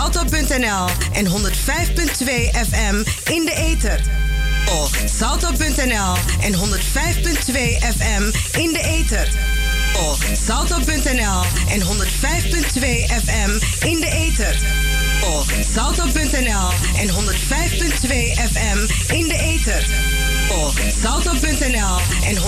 salto.nl 0.00 0.86
en 1.12 1.26
105.2 1.26 2.50
FM 2.52 3.04
in 3.24 3.44
de 3.44 3.54
ether. 3.54 4.00
Of 4.68 5.02
salto.nl 5.04 6.16
en 6.40 6.54
105.2 6.54 7.82
FM 7.96 8.32
in 8.58 8.72
de 8.72 8.82
ether. 8.82 9.28
Of 10.08 10.18
salto.nl 10.32 11.42
en 11.68 11.82
105.2 11.82 12.80
FM 13.24 13.50
in 13.86 14.00
de 14.00 14.10
ether. 14.10 14.56
Of 15.36 15.52
salto.nl 15.72 16.68
en 16.96 17.08
105.2 17.08 17.14
FM 18.52 18.78
in 19.14 19.28
de 19.28 19.38
ether. 19.38 19.86
Of 20.50 20.80
salto.nl 21.02 21.96
en 22.24 22.36
105.2 22.36 22.42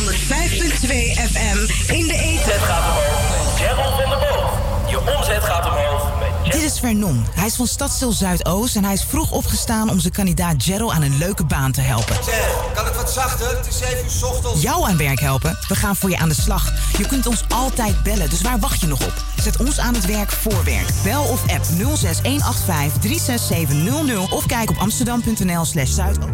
FM 1.32 1.92
in 1.92 2.06
de 2.06 2.18
ether. 2.18 2.52
Het 2.52 2.62
gaat 2.62 2.88
omhoog. 2.88 3.58
Gerald 3.58 4.00
van 4.00 4.10
der 4.10 4.18
Boog. 4.18 4.58
Je 4.88 5.16
omzet 5.16 5.44
gaat 5.44 5.66
omhoog. 5.66 6.11
Dit 6.44 6.62
is 6.62 6.78
Vernon. 6.78 7.24
Hij 7.34 7.46
is 7.46 7.54
van 7.54 7.66
Stadstil 7.66 8.12
Zuidoost 8.12 8.76
en 8.76 8.84
hij 8.84 8.92
is 8.92 9.04
vroeg 9.04 9.30
opgestaan 9.30 9.90
om 9.90 10.00
zijn 10.00 10.12
kandidaat 10.12 10.54
Gerald 10.62 10.92
aan 10.92 11.02
een 11.02 11.18
leuke 11.18 11.44
baan 11.44 11.72
te 11.72 11.80
helpen. 11.80 12.24
Zeg, 12.24 12.72
kan 12.74 12.84
het 12.84 12.96
wat 12.96 13.10
zachter? 13.10 13.56
Het 13.56 13.66
is 13.66 13.78
7 13.78 14.04
uur 14.04 14.10
's 14.10 14.22
ochtends. 14.22 14.62
Jou 14.62 14.88
aan 14.88 14.96
werk 14.96 15.20
helpen? 15.20 15.58
We 15.68 15.74
gaan 15.74 15.96
voor 15.96 16.10
je 16.10 16.18
aan 16.18 16.28
de 16.28 16.34
slag. 16.34 16.72
Je 16.98 17.06
kunt 17.06 17.26
ons 17.26 17.44
altijd 17.48 18.02
bellen, 18.02 18.30
dus 18.30 18.40
waar 18.40 18.58
wacht 18.58 18.80
je 18.80 18.86
nog 18.86 19.06
op? 19.06 19.24
Zet 19.36 19.56
ons 19.56 19.78
aan 19.78 19.94
het 19.94 20.06
werk 20.06 20.32
voor 20.32 20.64
werk. 20.64 20.88
Bel 21.02 21.22
of 21.22 21.42
app 21.50 21.64
06185 21.64 23.00
36700 23.00 24.32
of 24.32 24.46
kijk 24.46 24.70
op 24.70 24.76
amsterdam.nl 24.76 25.64
slash 25.64 25.90
zuidoost. 25.90 26.30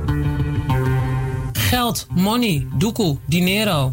Geld, 1.52 2.06
money, 2.14 2.66
doekoe, 2.74 3.16
dinero. 3.27 3.92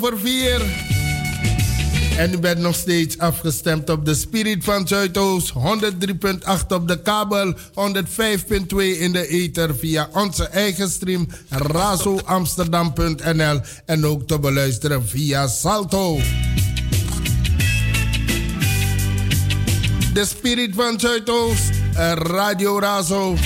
Over 0.00 0.18
vier. 0.18 0.62
En 2.16 2.32
u 2.32 2.38
bent 2.38 2.58
nog 2.58 2.74
steeds 2.74 3.18
afgestemd 3.18 3.90
op 3.90 4.04
de 4.04 4.14
Spirit 4.14 4.64
van 4.64 4.88
Zuidoost. 4.88 5.52
103.8 5.52 5.58
op 6.68 6.88
de 6.88 7.02
kabel, 7.02 7.54
105.2 7.54 7.58
in 8.76 9.12
de 9.12 9.26
ether 9.28 9.76
via 9.76 10.08
onze 10.12 10.44
eigen 10.44 10.90
stream 10.90 11.28
razoamsterdam.nl 11.48 13.60
en 13.86 14.06
ook 14.06 14.26
te 14.26 14.38
beluisteren 14.38 15.08
via 15.08 15.46
Salto. 15.46 16.20
De 20.12 20.24
Spirit 20.24 20.74
van 20.74 21.00
Zuidoost, 21.00 21.70
Radio 22.14 22.78
Razo. 22.78 23.36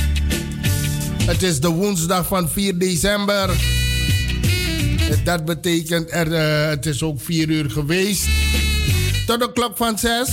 Het 1.25 1.43
is 1.43 1.61
de 1.61 1.69
woensdag 1.69 2.27
van 2.27 2.49
4 2.49 2.79
december. 2.79 3.72
Dat 5.25 5.45
betekent, 5.45 6.13
er, 6.13 6.27
uh, 6.27 6.69
het 6.69 6.87
is 6.87 7.03
ook 7.03 7.21
4 7.21 7.49
uur 7.49 7.71
geweest. 7.71 8.29
Tot 9.27 9.41
de 9.41 9.53
klok 9.53 9.77
van 9.77 9.99
6. 9.99 10.29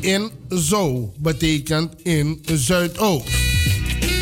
In 0.00 0.30
Zo 0.48 1.12
betekent 1.18 1.92
in 2.02 2.42
Zuidoost. 2.52 3.28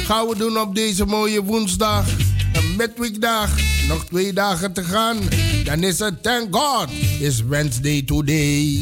Gaan 0.05 0.29
we 0.29 0.37
doen 0.39 0.61
op 0.61 0.75
deze 0.75 1.05
mooie 1.05 1.43
woensdag. 1.43 2.07
Een 2.53 2.77
midweekdag. 2.77 3.51
Nog 3.89 4.05
twee 4.05 4.33
dagen 4.33 4.73
te 4.73 4.85
gaan. 4.85 5.17
Dan 5.65 5.83
is 5.83 5.99
het 5.99 6.23
Thank 6.23 6.57
God. 6.57 6.89
Is 7.21 7.43
Wednesday 7.43 8.03
today. 8.03 8.81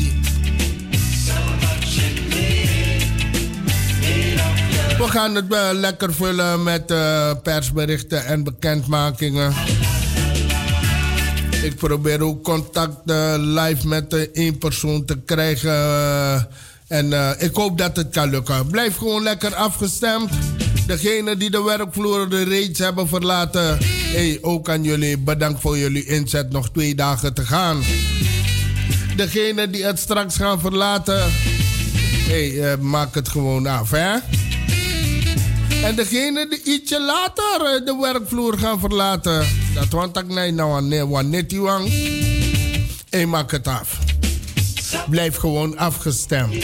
We 4.98 5.08
gaan 5.08 5.34
het 5.34 5.52
uh, 5.52 5.68
lekker 5.72 6.14
vullen 6.14 6.62
met 6.62 6.90
uh, 6.90 7.30
persberichten 7.42 8.24
en 8.24 8.44
bekendmakingen. 8.44 9.52
Ik 11.62 11.76
probeer 11.76 12.22
ook 12.22 12.42
contact 12.42 12.96
uh, 13.06 13.34
live 13.38 13.88
met 13.88 14.12
uh, 14.12 14.20
één 14.20 14.58
persoon 14.58 15.04
te 15.04 15.18
krijgen. 15.24 15.70
Uh, 15.70 16.42
en 16.88 17.36
ik 17.38 17.54
hoop 17.54 17.78
dat 17.78 17.96
het 17.96 18.10
kan 18.10 18.30
lukken. 18.30 18.66
Blijf 18.66 18.96
gewoon 18.96 19.22
lekker 19.22 19.54
afgestemd. 19.54 20.30
Degenen 20.86 21.38
die 21.38 21.50
de 21.50 21.62
werkvloer 21.62 22.28
reeds 22.28 22.78
hebben 22.78 23.08
verlaten. 23.08 23.78
Hey, 24.12 24.38
ook 24.40 24.68
aan 24.68 24.82
jullie 24.82 25.18
bedankt 25.18 25.60
voor 25.60 25.78
jullie 25.78 26.04
inzet. 26.06 26.50
Nog 26.50 26.70
twee 26.70 26.94
dagen 26.94 27.34
te 27.34 27.44
gaan. 27.44 27.82
Degenen 29.16 29.72
die 29.72 29.84
het 29.84 29.98
straks 29.98 30.36
gaan 30.36 30.60
verlaten. 30.60 31.30
Hey, 32.28 32.76
maak 32.76 33.14
het 33.14 33.28
gewoon 33.28 33.66
af, 33.66 33.90
hè? 33.90 34.18
En 35.82 35.94
degenen 35.94 36.50
die 36.50 36.62
ietsje 36.64 37.00
later 37.00 37.66
eh, 37.66 37.86
de 37.86 37.96
werkvloer 38.00 38.58
gaan 38.58 38.80
verlaten. 38.80 39.46
Dat 39.74 39.92
want 39.92 40.18
ik 40.18 40.30
nou 40.54 40.72
aan 40.72 40.88
net 41.22 41.52
wang. 41.60 41.92
Hey, 43.10 43.26
maak 43.26 43.50
het 43.50 43.66
af. 43.66 43.98
Blijf 45.08 45.36
gewoon 45.36 45.78
afgestemd. 45.78 46.54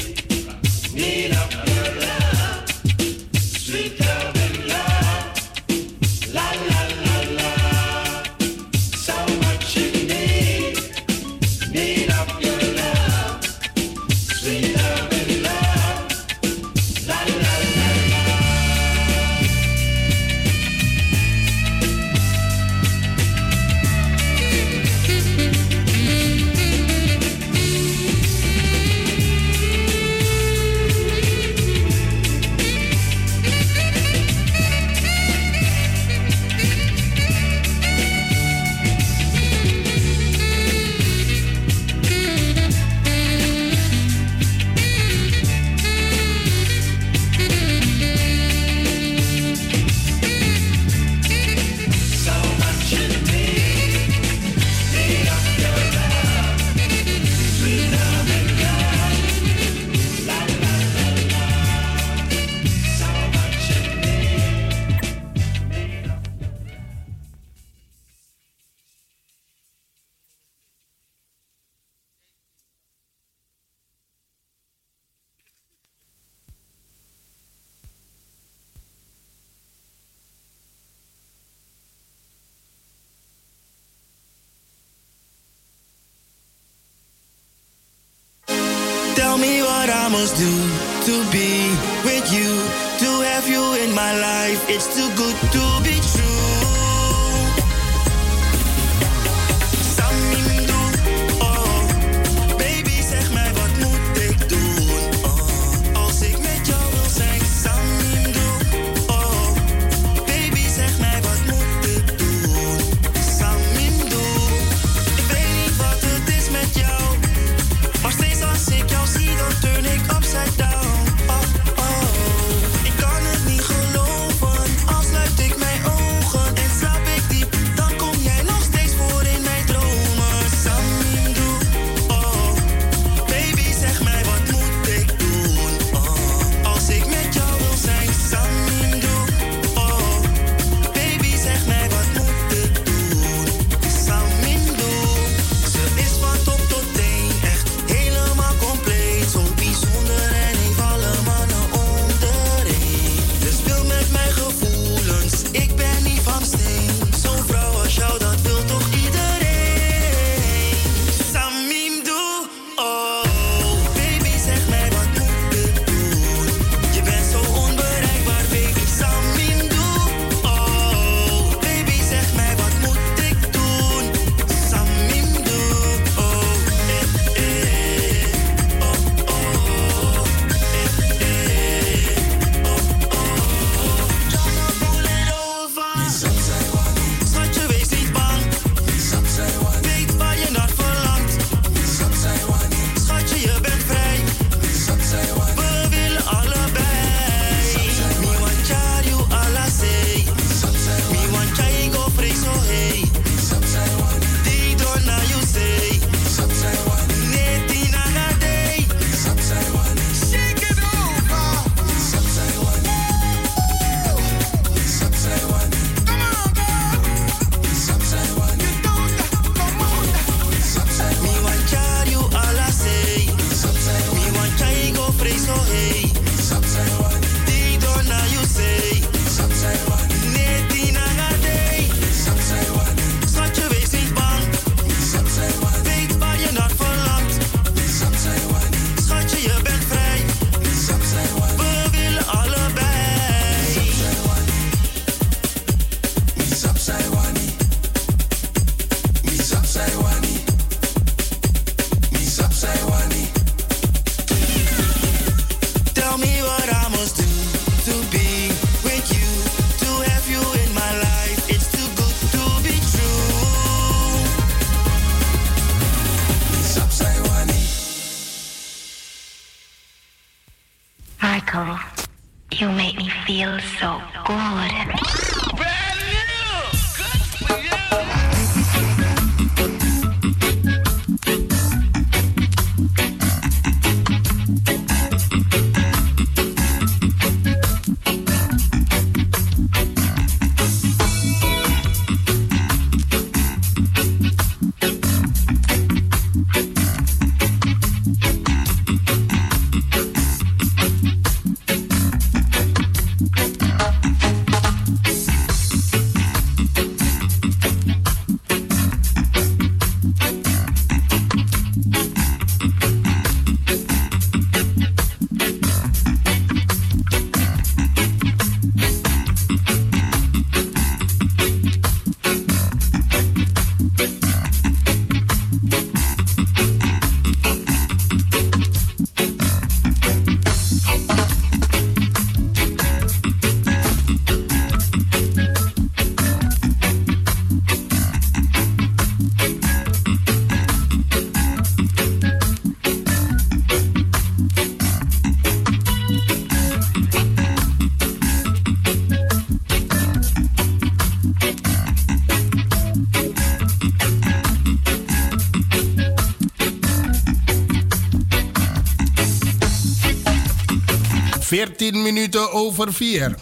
14 361.79 362.03
minuten 362.03 362.53
over 362.53 362.93
4. 362.93 363.35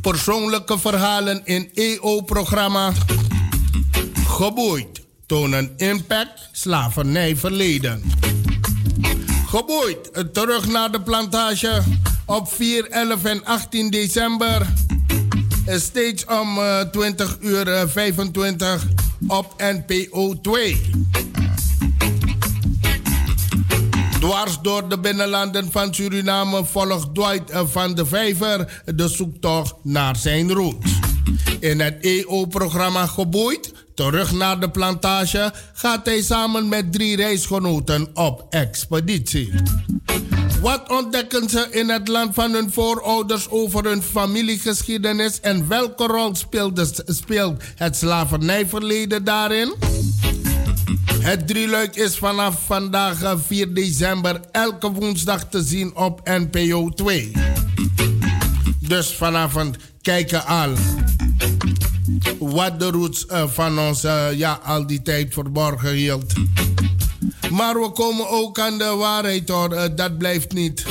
Persoonlijke 0.00 0.78
verhalen 0.78 1.40
in 1.44 1.70
EO-programma. 1.74 2.92
Geboeid 4.26 5.00
tonen 5.26 5.72
impact 5.76 6.48
slavernij 6.52 7.36
verleden. 7.36 8.02
Geboeid 9.46 10.34
terug 10.34 10.66
naar 10.66 10.90
de 10.90 11.00
plantage 11.00 11.82
op 12.26 12.52
4, 12.52 12.90
11 12.90 13.24
en 13.24 13.44
18 13.44 13.90
december. 13.90 14.66
Steeds 15.66 16.24
om 16.24 16.58
20 16.90 17.38
eh, 17.38 17.48
uur 17.48 17.88
25 17.88 18.84
eh, 18.84 19.36
op 19.36 19.54
NPO 19.58 20.40
2. 20.40 20.80
Dwars 24.24 24.58
door 24.62 24.88
de 24.88 24.98
binnenlanden 24.98 25.72
van 25.72 25.94
Suriname 25.94 26.64
volgt 26.64 27.14
Dwight 27.14 27.52
van 27.52 27.94
de 27.94 28.06
Vijver 28.06 28.82
de 28.94 29.08
zoektocht 29.08 29.74
naar 29.82 30.16
zijn 30.16 30.52
roots. 30.52 30.92
In 31.60 31.80
het 31.80 31.96
EO-programma 32.00 33.06
Geboeid, 33.06 33.72
terug 33.94 34.32
naar 34.32 34.60
de 34.60 34.70
plantage, 34.70 35.52
gaat 35.72 36.06
hij 36.06 36.22
samen 36.22 36.68
met 36.68 36.92
drie 36.92 37.16
reisgenoten 37.16 38.08
op 38.14 38.46
expeditie. 38.50 39.52
Wat 40.60 40.90
ontdekken 40.90 41.48
ze 41.48 41.66
in 41.70 41.88
het 41.88 42.08
land 42.08 42.34
van 42.34 42.52
hun 42.52 42.72
voorouders 42.72 43.50
over 43.50 43.84
hun 43.84 44.02
familiegeschiedenis 44.02 45.40
en 45.40 45.68
welke 45.68 46.06
rol 46.06 46.34
speelt, 46.34 47.02
speelt 47.06 47.62
het 47.76 47.96
slavernijverleden 47.96 49.24
daarin? 49.24 49.74
Het 51.20 51.46
drieluik 51.46 51.96
is 51.96 52.18
vanaf 52.18 52.66
vandaag 52.66 53.36
4 53.46 53.68
eh, 53.68 53.74
december 53.74 54.40
elke 54.52 54.92
woensdag 54.92 55.48
te 55.48 55.62
zien 55.62 55.96
op 55.96 56.20
NPO 56.24 56.88
2. 56.88 57.32
Dus 58.80 59.12
vanavond 59.12 59.76
kijken 60.02 60.46
al 60.46 60.72
wat 62.38 62.80
de 62.80 62.90
roots 62.90 63.26
uh, 63.30 63.48
van 63.48 63.78
ons 63.78 64.04
uh, 64.04 64.26
ja, 64.32 64.60
al 64.64 64.86
die 64.86 65.02
tijd 65.02 65.32
verborgen 65.32 65.92
hield. 65.92 66.32
Maar 67.50 67.80
we 67.80 67.90
komen 67.90 68.28
ook 68.28 68.58
aan 68.58 68.78
de 68.78 68.94
waarheid 68.96 69.48
hoor, 69.48 69.94
dat 69.94 70.18
blijft 70.18 70.52
niet. 70.52 70.84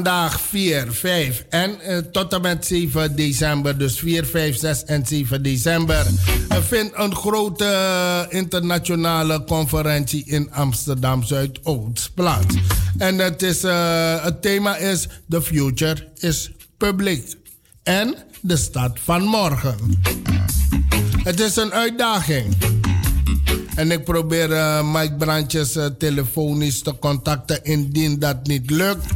Vandaag 0.00 0.40
4, 0.40 0.92
5 0.92 1.44
en 1.48 1.76
uh, 1.88 1.98
tot 1.98 2.32
en 2.32 2.40
met 2.40 2.66
7 2.66 3.16
december, 3.16 3.78
dus 3.78 3.98
4, 3.98 4.26
5, 4.26 4.58
6 4.58 4.84
en 4.84 5.06
7 5.06 5.42
december, 5.42 6.06
uh, 6.52 6.58
vindt 6.58 6.92
een 6.94 7.14
grote 7.14 7.64
uh, 7.64 8.38
internationale 8.38 9.44
conferentie 9.44 10.24
in 10.26 10.52
Amsterdam 10.52 11.22
Zuidoost 11.22 12.14
plaats. 12.14 12.54
En 12.98 13.18
het, 13.18 13.42
is, 13.42 13.62
het 14.22 14.42
thema 14.42 14.76
is 14.76 15.08
The 15.28 15.42
Future 15.42 16.08
is 16.18 16.50
Public 16.76 17.34
en 17.82 18.14
de 18.40 18.56
stad 18.56 18.98
van 19.04 19.22
morgen. 19.22 20.00
Het 21.22 21.40
is 21.40 21.56
een 21.56 21.72
uitdaging. 21.72 22.79
En 23.80 23.90
ik 23.90 24.04
probeer 24.04 24.50
uh, 24.50 24.92
Mike 24.92 25.14
Brandjes 25.14 25.76
uh, 25.76 25.86
telefonisch 25.98 26.82
te 26.82 26.98
contacten. 26.98 27.64
Indien 27.64 28.18
dat 28.18 28.46
niet 28.46 28.70
lukt, 28.70 29.06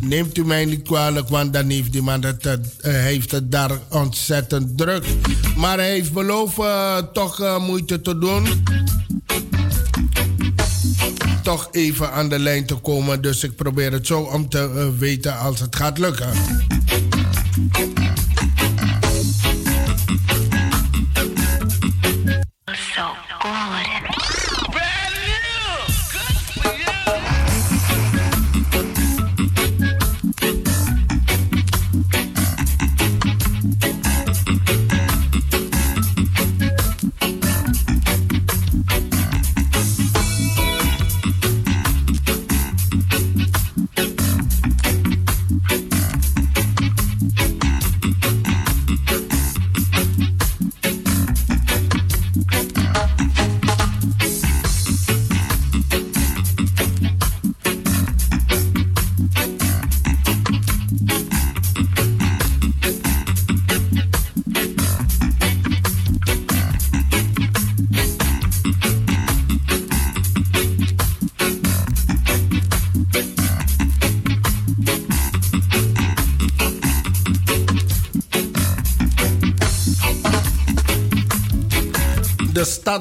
neemt 0.00 0.38
u 0.38 0.44
mij 0.44 0.64
niet 0.64 0.82
kwalijk, 0.82 1.28
want 1.28 1.52
dan 1.52 1.68
heeft 1.68 1.92
die 1.92 2.02
man 2.02 2.24
het, 2.24 2.46
uh, 2.46 2.56
heeft 2.82 3.30
het 3.30 3.52
daar 3.52 3.70
ontzettend 3.88 4.78
druk. 4.78 5.04
Maar 5.56 5.78
hij 5.78 5.90
heeft 5.90 6.12
beloofd 6.12 6.56
toch 7.12 7.58
moeite 7.58 8.00
te 8.00 8.18
doen. 8.18 8.46
Toch 11.42 11.68
even 11.70 12.12
aan 12.12 12.28
de 12.28 12.38
lijn 12.38 12.66
te 12.66 12.74
komen. 12.74 13.22
Dus 13.22 13.44
ik 13.44 13.56
probeer 13.56 13.92
het 13.92 14.06
zo 14.06 14.20
om 14.20 14.48
te 14.48 14.92
weten 14.98 15.38
als 15.38 15.60
het 15.60 15.76
gaat 15.76 15.98
lukken. 15.98 16.28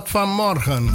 Van 0.09 0.29
morgen 0.29 0.91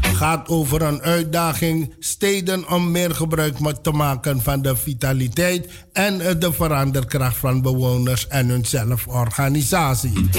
gaat 0.00 0.48
over 0.48 0.82
een 0.82 1.02
uitdaging 1.02 1.94
steden 1.98 2.70
om 2.70 2.90
meer 2.90 3.14
gebruik 3.14 3.56
te 3.82 3.90
maken 3.90 4.42
van 4.42 4.62
de 4.62 4.76
vitaliteit 4.76 5.68
en 5.92 6.18
de 6.38 6.52
veranderkracht 6.52 7.36
van 7.36 7.62
bewoners 7.62 8.28
en 8.28 8.48
hun 8.48 8.64
zelforganisatie. 8.64 10.30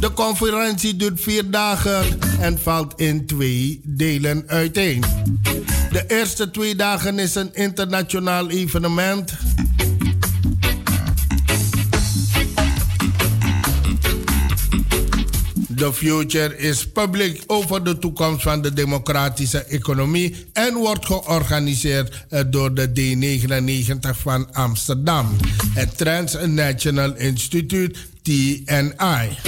De 0.00 0.12
conferentie 0.12 0.96
duurt 0.96 1.20
vier 1.20 1.50
dagen 1.50 2.18
en 2.40 2.58
valt 2.58 3.00
in 3.00 3.26
twee 3.26 3.80
delen 3.84 4.44
uiteen. 4.46 5.04
De 5.90 6.04
eerste 6.06 6.50
twee 6.50 6.76
dagen 6.76 7.18
is 7.18 7.34
een 7.34 7.54
internationaal 7.54 8.50
evenement 8.50 9.32
The 15.76 15.92
Future 15.92 16.58
is 16.58 16.86
public 16.86 17.42
over 17.46 17.84
de 17.84 17.98
toekomst 17.98 18.42
van 18.42 18.62
de 18.62 18.72
democratische 18.72 19.64
economie 19.64 20.46
en 20.52 20.74
wordt 20.74 21.06
georganiseerd 21.06 22.26
eh, 22.28 22.40
door 22.46 22.74
de 22.74 22.88
D99 22.88 24.10
van 24.20 24.52
Amsterdam, 24.52 25.36
het 25.74 25.96
Transnational 25.96 27.16
Institute 27.16 27.94
TNI 28.26 29.38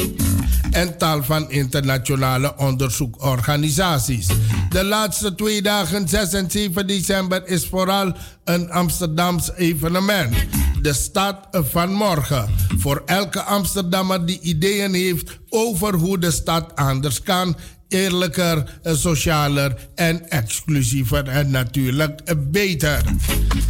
en 0.71 0.99
tal 0.99 1.23
van 1.23 1.51
internationale 1.51 2.57
onderzoekorganisaties. 2.57 4.27
De 4.69 4.85
laatste 4.85 5.35
twee 5.35 5.63
dagen, 5.63 6.09
6 6.09 6.33
en 6.33 6.51
7 6.51 6.87
december, 6.87 7.47
is 7.47 7.67
vooral 7.67 8.13
een 8.45 8.71
Amsterdams 8.71 9.53
evenement. 9.57 10.35
De 10.83 10.93
stad 10.93 11.37
van 11.51 11.93
morgen. 11.93 12.49
Voor 12.79 13.03
elke 13.07 13.43
Amsterdammer 13.43 14.27
die 14.27 14.41
ideeën 14.41 14.95
heeft 14.95 15.39
over 15.49 15.95
hoe 15.95 16.19
de 16.19 16.31
stad 16.31 16.77
anders 16.77 17.23
kan 17.23 17.57
eerlijker, 17.89 18.79
socialer 18.83 19.75
en 19.95 20.31
exclusiever 20.31 21.29
en 21.29 21.51
natuurlijk 21.51 22.23
beter. 22.51 23.03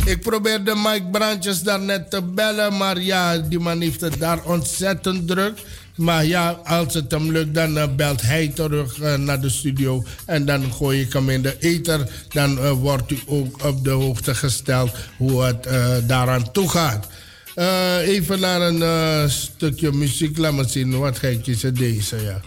Ik 0.04 0.20
probeerde 0.20 0.74
Mike 0.74 1.08
Brandjes 1.10 1.62
daarnet 1.62 2.10
te 2.10 2.22
bellen, 2.22 2.76
maar 2.76 3.00
ja, 3.00 3.38
die 3.38 3.58
man 3.58 3.80
heeft 3.80 4.00
het 4.00 4.18
daar 4.18 4.44
ontzettend 4.44 5.26
druk. 5.26 5.58
Maar 5.94 6.24
ja, 6.24 6.50
als 6.50 6.94
het 6.94 7.10
hem 7.10 7.32
lukt, 7.32 7.54
dan 7.54 7.76
uh, 7.76 7.84
belt 7.96 8.22
hij 8.22 8.48
terug 8.54 8.98
naar 9.16 9.40
de 9.40 9.48
studio. 9.48 10.04
En 10.26 10.44
dan 10.44 10.72
gooi 10.72 11.00
ik 11.00 11.12
hem 11.12 11.30
in 11.30 11.42
de 11.42 11.56
ether. 11.58 12.08
Dan 12.28 12.72
wordt 12.72 13.10
u 13.10 13.18
ook 13.26 13.64
op 13.64 13.84
de 13.84 13.90
hoogte 13.90 14.34
gesteld 14.34 14.90
hoe 15.16 15.42
het 15.42 15.68
daaraan 16.08 16.52
toe 16.52 16.68
gaat. 16.68 17.06
even 18.00 18.40
naar 18.40 18.60
een 18.60 19.30
stukje 19.30 19.92
muziek. 19.92 20.38
Laat 20.38 20.52
me 20.52 20.68
zien, 20.68 20.98
wat 20.98 21.18
ga 21.18 21.26
ik 21.26 21.42
kiezen 21.42 21.74
deze, 21.74 22.16
ja. 22.22 22.40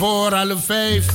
Voor 0.00 0.32
half 0.32 0.64
vijf. 0.64 1.06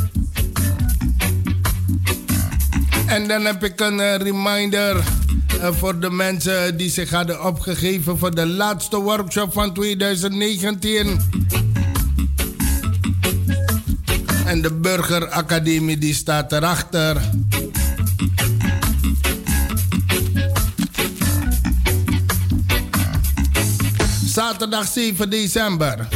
En 3.08 3.28
dan 3.28 3.46
heb 3.46 3.64
ik 3.64 3.80
een 3.80 3.98
uh, 4.00 4.16
reminder 4.16 4.96
uh, 4.96 5.72
voor 5.72 6.00
de 6.00 6.10
mensen 6.10 6.78
die 6.78 6.90
zich 6.90 7.10
hadden 7.10 7.46
opgegeven 7.46 8.18
voor 8.18 8.36
de 8.36 8.46
laatste 8.46 8.98
workshop 9.02 9.54
van 9.54 9.74
2019. 9.74 11.20
En 14.46 14.62
de 14.62 14.74
Burgeracademie 14.74 15.98
die 15.98 16.14
staat 16.14 16.52
erachter. 16.52 17.22
Zaterdag 24.26 24.88
7 24.88 25.30
december. 25.30 26.08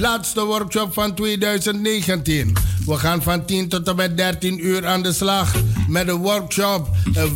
Laatste 0.00 0.44
workshop 0.44 0.92
van 0.92 1.14
2019. 1.14 2.56
We 2.86 2.96
gaan 2.96 3.22
van 3.22 3.44
10 3.44 3.68
tot 3.68 3.88
en 3.88 3.96
met 3.96 4.16
13 4.16 4.66
uur 4.66 4.86
aan 4.86 5.02
de 5.02 5.12
slag 5.12 5.54
met 5.88 6.06
de 6.06 6.14
workshop 6.14 6.88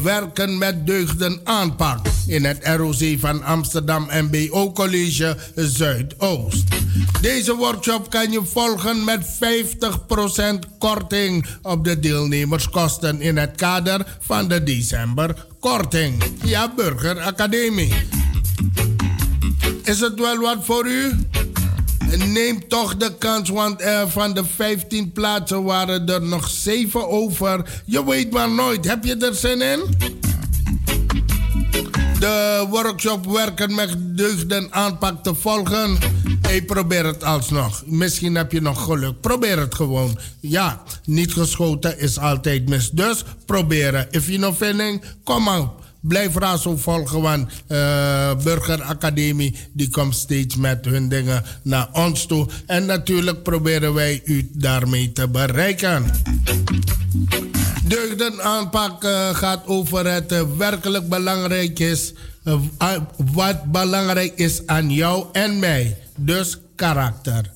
Werken 0.02 0.58
met 0.58 0.86
Deugden 0.86 1.40
aanpak 1.44 2.06
in 2.26 2.44
het 2.44 2.58
ROC 2.62 3.18
van 3.18 3.42
Amsterdam 3.44 4.08
MBO 4.10 4.72
College 4.72 5.36
Zuidoost. 5.54 6.64
Deze 7.20 7.54
workshop 7.54 8.10
kan 8.10 8.30
je 8.30 8.40
volgen 8.44 9.04
met 9.04 9.24
50% 9.24 10.78
korting 10.78 11.46
op 11.62 11.84
de 11.84 12.00
deelnemerskosten 12.00 13.20
in 13.20 13.36
het 13.36 13.56
kader 13.56 14.16
van 14.20 14.48
de 14.48 14.62
december 14.62 15.46
korting. 15.60 16.22
Ja, 16.44 16.72
Burger 16.76 17.20
Academie. 17.20 17.94
Is 19.84 20.00
het 20.00 20.18
wel 20.18 20.36
wat 20.36 20.64
voor 20.64 20.86
u? 20.86 21.12
Neem 22.16 22.68
toch 22.68 22.96
de 22.96 23.18
kans, 23.18 23.48
want 23.50 23.82
van 24.06 24.34
de 24.34 24.44
15 24.44 25.12
plaatsen 25.12 25.62
waren 25.62 26.08
er 26.08 26.22
nog 26.22 26.48
7 26.48 27.08
over. 27.08 27.82
Je 27.84 28.04
weet 28.04 28.32
maar 28.32 28.50
nooit. 28.50 28.88
Heb 28.88 29.04
je 29.04 29.16
er 29.16 29.34
zin 29.34 29.60
in? 29.60 29.80
De 32.18 32.66
workshop 32.68 33.26
werken 33.26 33.74
met 33.74 33.96
deugden 33.98 34.66
aanpak 34.70 35.22
te 35.22 35.34
volgen. 35.34 35.98
Hey, 36.40 36.62
probeer 36.62 37.06
het 37.06 37.24
alsnog. 37.24 37.82
Misschien 37.86 38.34
heb 38.34 38.52
je 38.52 38.60
nog 38.60 38.84
geluk. 38.84 39.20
Probeer 39.20 39.58
het 39.58 39.74
gewoon. 39.74 40.18
Ja, 40.40 40.82
niet 41.04 41.32
geschoten 41.32 41.98
is 41.98 42.18
altijd 42.18 42.68
mis. 42.68 42.90
Dus 42.90 43.24
proberen. 43.46 44.06
If 44.10 44.26
you 44.26 44.38
no 44.38 44.52
feeling, 44.52 45.02
kom 45.24 45.48
op. 45.48 45.81
Blijf 46.02 46.36
Razo 46.36 46.76
volgen, 46.76 47.20
want 47.20 47.48
uh, 47.68 48.34
Burgeracademie 48.42 49.56
die 49.72 49.88
komt 49.88 50.14
steeds 50.14 50.56
met 50.56 50.84
hun 50.84 51.08
dingen 51.08 51.42
naar 51.62 51.88
ons 51.92 52.26
toe. 52.26 52.48
En 52.66 52.86
natuurlijk 52.86 53.42
proberen 53.42 53.94
wij 53.94 54.20
u 54.24 54.50
daarmee 54.52 55.12
te 55.12 55.28
bereiken. 55.28 56.04
Deugdenaanpak 57.84 59.04
uh, 59.04 59.34
gaat 59.34 59.66
over 59.66 60.06
het 60.12 60.32
uh, 60.32 60.42
werkelijk 60.56 61.08
belangrijk 61.08 61.78
is. 61.78 62.12
wat 63.16 63.64
belangrijk 63.64 64.32
is 64.36 64.66
aan 64.66 64.90
jou 64.90 65.26
en 65.32 65.58
mij. 65.58 65.96
Dus 66.16 66.58
karakter. 66.74 67.50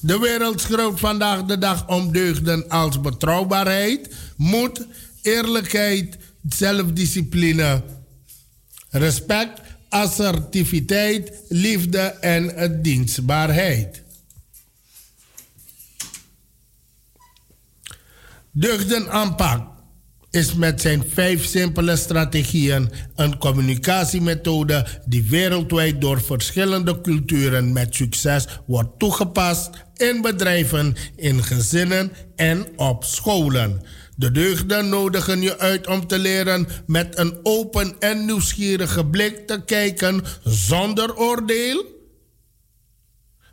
De 0.00 0.18
wereld 0.18 0.60
schreeuwt 0.60 1.00
vandaag 1.00 1.44
de 1.44 1.58
dag 1.58 1.88
om 1.88 2.12
deugden 2.12 2.68
als 2.68 3.00
betrouwbaarheid, 3.00 4.14
moed, 4.36 4.86
eerlijkheid 5.22 6.16
zelfdiscipline, 6.48 7.82
respect, 8.90 9.60
assertiviteit, 9.88 11.32
liefde 11.48 11.98
en 12.20 12.82
dienstbaarheid. 12.82 14.02
Deugden 18.50 19.10
aanpak 19.10 19.76
is 20.30 20.54
met 20.54 20.80
zijn 20.80 21.04
vijf 21.08 21.44
simpele 21.44 21.96
strategieën 21.96 22.90
een 23.14 23.38
communicatiemethode 23.38 24.86
die 25.04 25.22
wereldwijd 25.22 26.00
door 26.00 26.20
verschillende 26.20 27.00
culturen 27.00 27.72
met 27.72 27.94
succes 27.94 28.46
wordt 28.66 28.98
toegepast 28.98 29.70
in 29.96 30.20
bedrijven, 30.22 30.94
in 31.16 31.44
gezinnen 31.44 32.12
en 32.36 32.66
op 32.76 33.04
scholen. 33.04 33.82
De 34.18 34.30
deugden 34.30 34.88
nodigen 34.88 35.42
je 35.42 35.58
uit 35.58 35.86
om 35.86 36.06
te 36.06 36.18
leren 36.18 36.66
met 36.86 37.18
een 37.18 37.38
open 37.42 37.94
en 37.98 38.24
nieuwsgierige 38.24 39.06
blik 39.06 39.46
te 39.46 39.62
kijken 39.64 40.22
zonder 40.44 41.16
oordeel. 41.16 41.84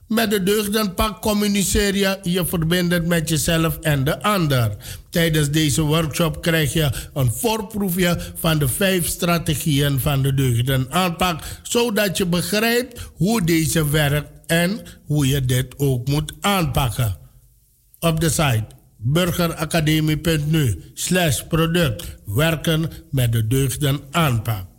Met 0.08 0.30
de 0.30 0.44
deugdenpak 0.44 1.22
communiceer 1.22 1.96
je 1.96 2.20
je 2.22 2.46
verbindend 2.46 3.08
met 3.08 3.30
jezelf 3.30 3.78
en 3.80 4.04
de 4.04 4.22
ander. 4.22 4.76
Tijdens 5.10 5.50
deze 5.50 5.82
workshop 5.82 6.42
krijg 6.42 6.74
je 6.74 6.90
een 7.14 7.32
voorproefje 7.32 8.20
van 8.36 8.60
de 8.60 8.68
vijf 8.68 9.08
strategieën 9.08 10.00
van 10.00 10.22
de 10.22 10.34
deugdenaanpak, 10.34 11.44
zodat 11.64 12.18
je 12.18 12.26
begrijpt 12.26 13.00
hoe 13.16 13.44
deze 13.44 13.90
werkt 13.90 14.30
en 14.46 14.82
hoe 15.06 15.28
je 15.28 15.46
dit 15.46 15.74
ook 15.78 16.08
moet 16.08 16.34
aanpakken. 16.42 17.18
Op 18.00 18.20
de 18.20 18.30
site 18.30 18.66
burgeracademie.nu 19.04 20.84
slash 20.94 21.44
product 21.48 22.18
werken 22.26 22.90
met 23.12 23.32
de 23.32 23.48
deugden 23.48 24.00
aanpak. 24.12 24.73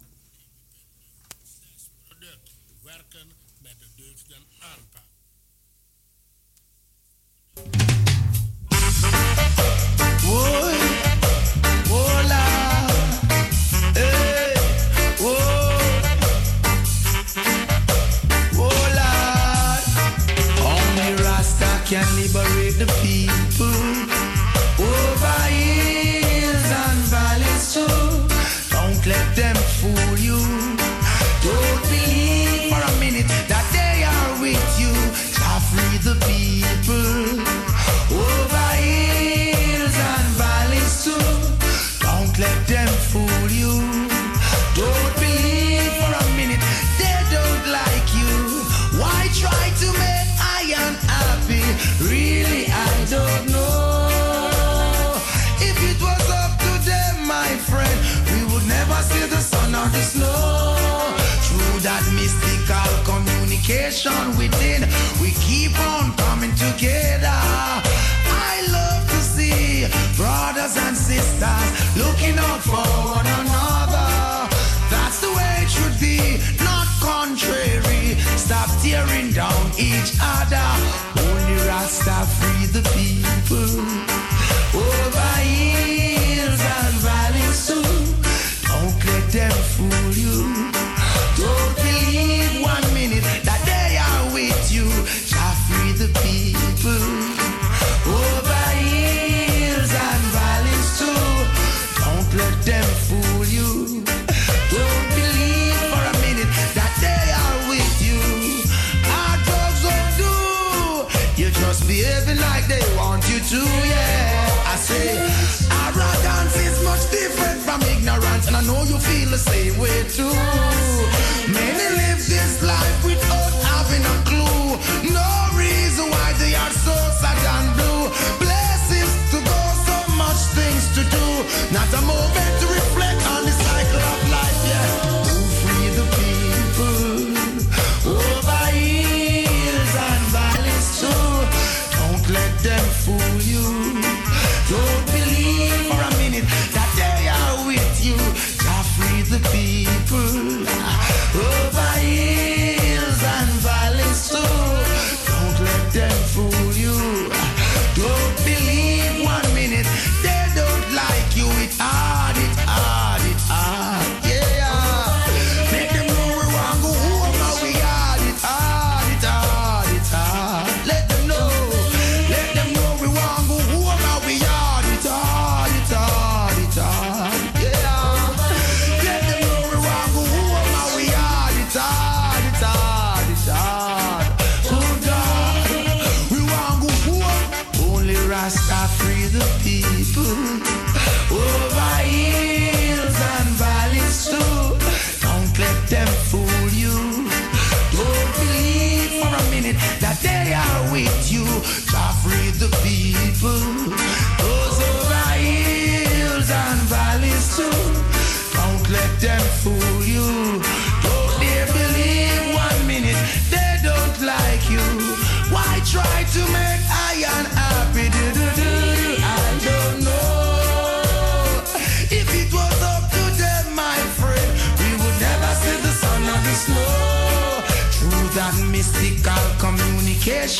Communication 63.64 64.36
within, 64.36 64.82
we 65.20 65.30
keep 65.40 65.78
on 65.78 66.12
coming 66.16 66.54
together. 66.54 67.28
I 67.28 68.66
love 68.70 69.08
to 69.08 69.20
see 69.20 69.86
brothers 70.16 70.76
and 70.76 70.96
sisters 70.96 71.96
looking 71.96 72.38
out 72.38 72.60
for 72.60 72.84
one 73.14 73.26
another. 73.26 74.48
That's 74.90 75.20
the 75.20 75.32
way 75.32 75.64
it 75.64 75.70
should 75.70 75.98
be, 76.00 76.38
not 76.62 76.86
contrary. 77.00 78.16
Stop 78.36 78.68
tearing 78.82 79.32
down 79.32 79.70
each 79.78 80.12
other. 80.20 80.68
Only 81.18 81.56
Rasta 81.66 82.26
free 82.36 82.66
the 82.66 82.82
people. 82.92 84.13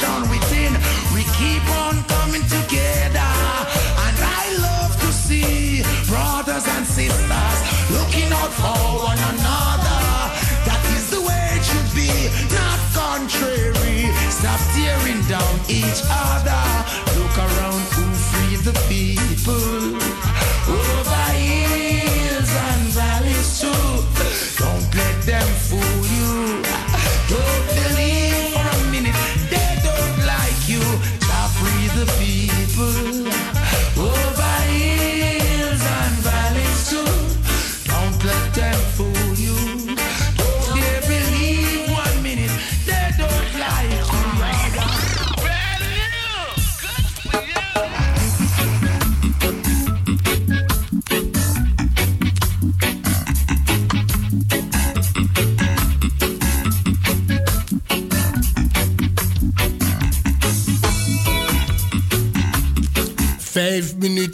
Communication 0.01 0.31
within, 0.31 0.73
we 1.15 1.23
keep 1.39 1.63
on 1.87 2.03
coming 2.05 2.43
together. 2.43 3.31
And 4.05 4.17
I 4.19 4.57
love 4.61 4.93
to 5.01 5.13
see 5.13 5.83
brothers 6.09 6.67
and 6.67 6.87
sisters 6.87 7.59
looking 7.91 8.33
out 8.33 8.53
for 8.53 9.05
one 9.05 9.19
another. 9.19 10.03
That 10.67 10.83
is 10.97 11.11
the 11.11 11.21
way 11.21 11.49
it 11.57 11.65
should 11.65 11.91
be, 11.95 12.11
not 12.55 12.79
contrary. 12.93 14.11
Stop 14.31 14.61
tearing 14.75 15.23
down 15.29 15.61
each 15.69 16.03
other. 16.11 16.64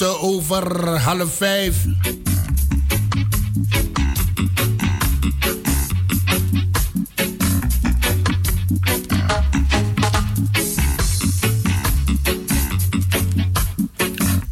Minuten 0.01 0.21
over 0.21 0.99
half 0.99 1.35
vijf. 1.35 1.77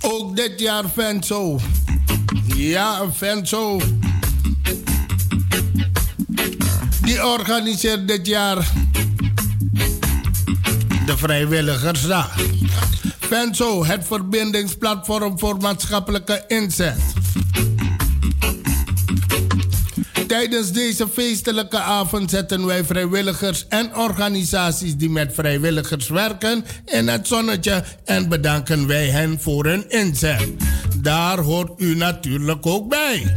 Ook 0.01 0.37
dit 0.37 0.61
jaar 0.61 0.85
Venzo. 0.95 1.61
Ja, 2.57 3.05
Venzo. 3.13 3.81
Die 7.03 7.27
organiseert 7.27 8.09
dit 8.09 8.27
jaar 8.27 8.73
de 11.07 11.17
Vrijwilligersdag. 11.17 12.58
Venzo, 13.29 13.85
het 13.85 14.07
verbindingsplatform 14.07 15.39
voor 15.39 15.57
maatschappelijke 15.57 16.45
inzet. 16.47 16.99
Tijdens 20.27 20.73
deze 20.73 21.09
feestelijke 21.09 21.79
avond 21.79 22.31
zetten 22.31 22.67
wij 22.67 22.85
vrijwilligers 22.85 23.67
en 23.69 23.97
organisaties 23.97 24.97
die 24.97 25.11
met 25.11 25.35
vrijwilligers 25.35 26.09
werken 26.09 26.65
in 26.85 27.09
het 27.09 27.27
zonnetje 27.27 27.85
en 28.05 28.29
bedanken 28.29 28.87
wij 28.87 29.07
hen 29.09 29.41
voor 29.41 29.65
hun 29.65 29.91
inzet. 29.91 30.49
Daar 30.97 31.39
hoort 31.39 31.81
u 31.81 31.95
natuurlijk 31.95 32.67
ook 32.67 32.89
bij. 32.89 33.37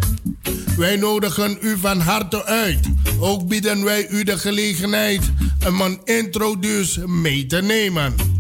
Wij 0.78 0.96
nodigen 0.96 1.58
u 1.62 1.78
van 1.78 2.00
harte 2.00 2.46
uit. 2.46 2.88
Ook 3.20 3.48
bieden 3.48 3.84
wij 3.84 4.10
u 4.10 4.24
de 4.24 4.38
gelegenheid 4.38 5.22
om 5.68 5.82
een 5.82 6.02
intro 6.04 6.60
dus 6.60 7.00
mee 7.06 7.46
te 7.46 7.62
nemen. 7.62 8.31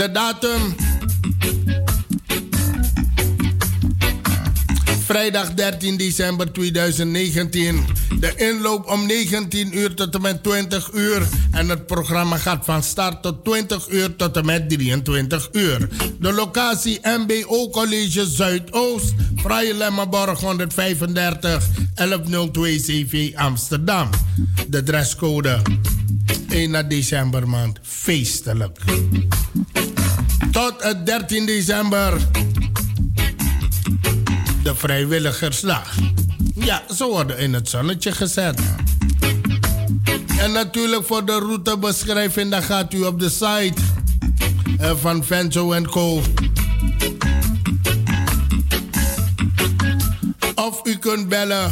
De 0.00 0.10
datum. 0.12 0.74
Vrijdag 5.04 5.54
13 5.54 5.96
december 5.96 6.52
2019. 6.52 7.84
De 8.20 8.32
inloop 8.36 8.90
om 8.90 9.06
19 9.06 9.78
uur 9.78 9.94
tot 9.94 10.14
en 10.14 10.20
met 10.20 10.42
20 10.42 10.90
uur. 10.92 11.28
En 11.50 11.68
het 11.68 11.86
programma 11.86 12.36
gaat 12.36 12.64
van 12.64 12.82
start 12.82 13.22
tot 13.22 13.44
20 13.44 13.88
uur 13.88 14.16
tot 14.16 14.36
en 14.36 14.44
met 14.44 14.68
23 14.70 15.48
uur. 15.52 15.88
De 16.20 16.32
locatie 16.32 17.00
MBO 17.02 17.70
College 17.70 18.26
Zuidoost. 18.26 19.14
Vrije 19.36 19.74
Lemmenborg 19.74 20.40
135 20.40 21.66
1102 21.94 22.76
CV 22.76 23.32
Amsterdam. 23.34 24.10
De 24.68 24.82
dresscode 24.82 25.62
1 26.48 26.88
december 26.88 27.48
maand. 27.48 27.78
Feestelijk. 27.82 28.78
Tot 30.52 30.74
het 30.78 31.06
13 31.06 31.46
december. 31.46 32.20
De 34.62 34.74
vrijwilligersdag. 34.74 35.94
Ja, 36.54 36.82
ze 36.94 37.04
worden 37.04 37.38
in 37.38 37.54
het 37.54 37.68
zonnetje 37.68 38.12
gezet. 38.12 38.60
En 40.38 40.52
natuurlijk 40.52 41.06
voor 41.06 41.24
de 41.24 41.32
routebeschrijving, 41.32 42.50
dan 42.50 42.62
gaat 42.62 42.94
u 42.94 43.02
op 43.02 43.20
de 43.20 43.28
site 43.28 43.74
eh, 44.78 44.92
van 45.00 45.24
Venzo 45.24 45.82
Co. 45.82 46.22
Of 50.54 50.80
u 50.84 50.96
kunt 50.96 51.28
bellen 51.28 51.70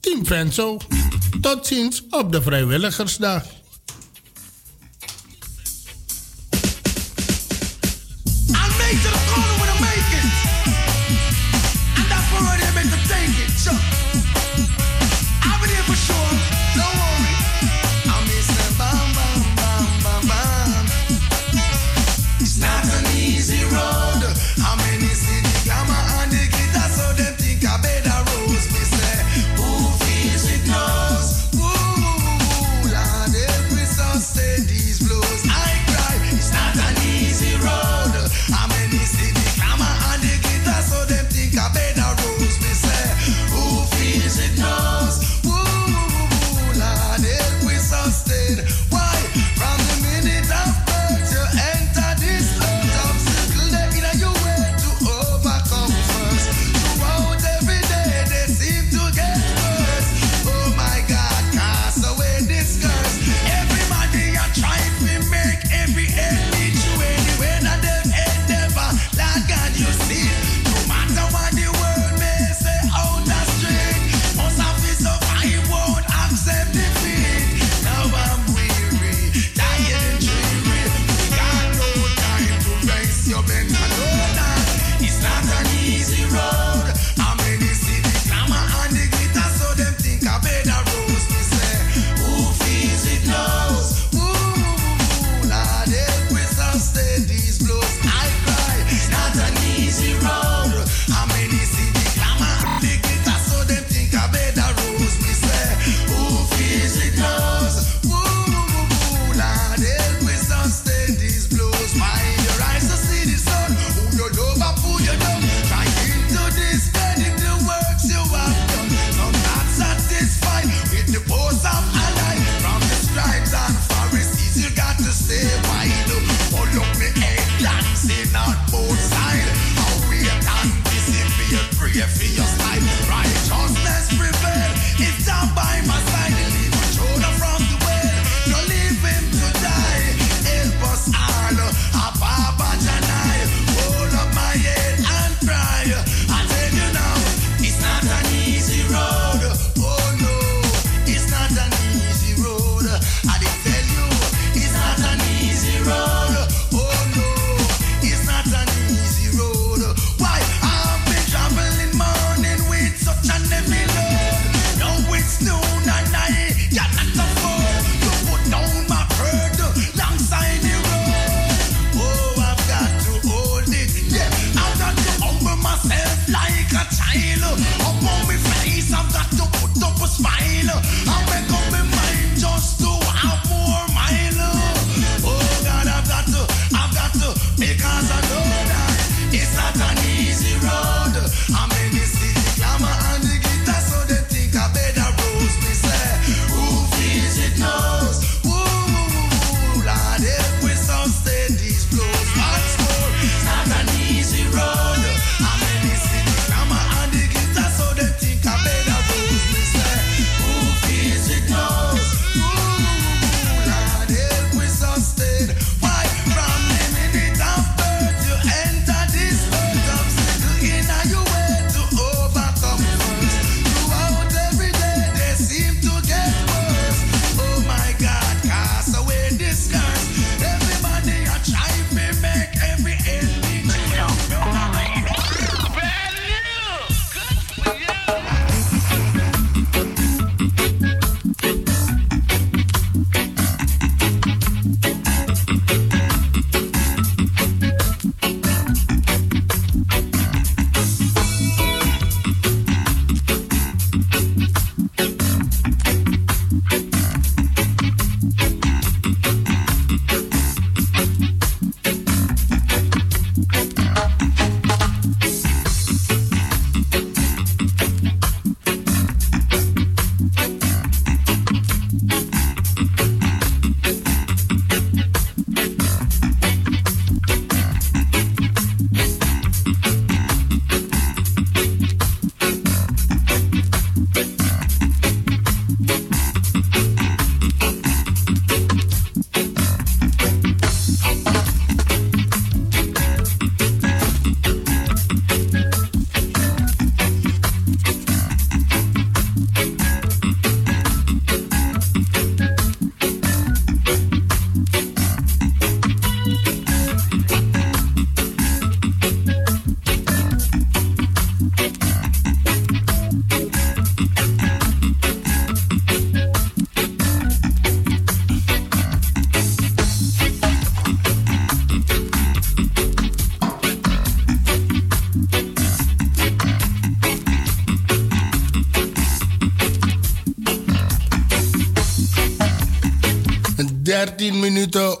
Team 0.00 0.26
Venzo. 0.26 0.76
Tot 1.40 1.66
ziens 1.66 2.04
op 2.10 2.32
de 2.32 2.42
Vrijwilligersdag. 2.42 3.42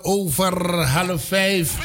Over 0.02 0.86
half 0.86 1.24
5. 1.24 1.76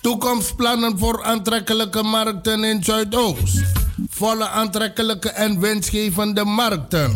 Toekomstplannen 0.00 0.98
voor 0.98 1.24
aantrekkelijke 1.24 2.02
markten 2.02 2.64
in 2.64 2.84
Zuidoost. 2.84 3.62
Volle 4.08 4.48
aantrekkelijke 4.48 5.30
en 5.30 5.60
winstgevende 5.60 6.44
markten. 6.44 7.12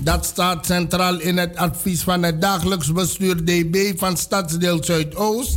Dat 0.00 0.24
staat 0.24 0.66
centraal 0.66 1.20
in 1.20 1.36
het 1.36 1.56
advies 1.56 2.02
van 2.02 2.22
het 2.22 2.40
dagelijks 2.40 2.92
bestuur 2.92 3.44
DB 3.44 3.98
van 3.98 4.16
Stadsdeel 4.16 4.84
Zuidoost 4.84 5.56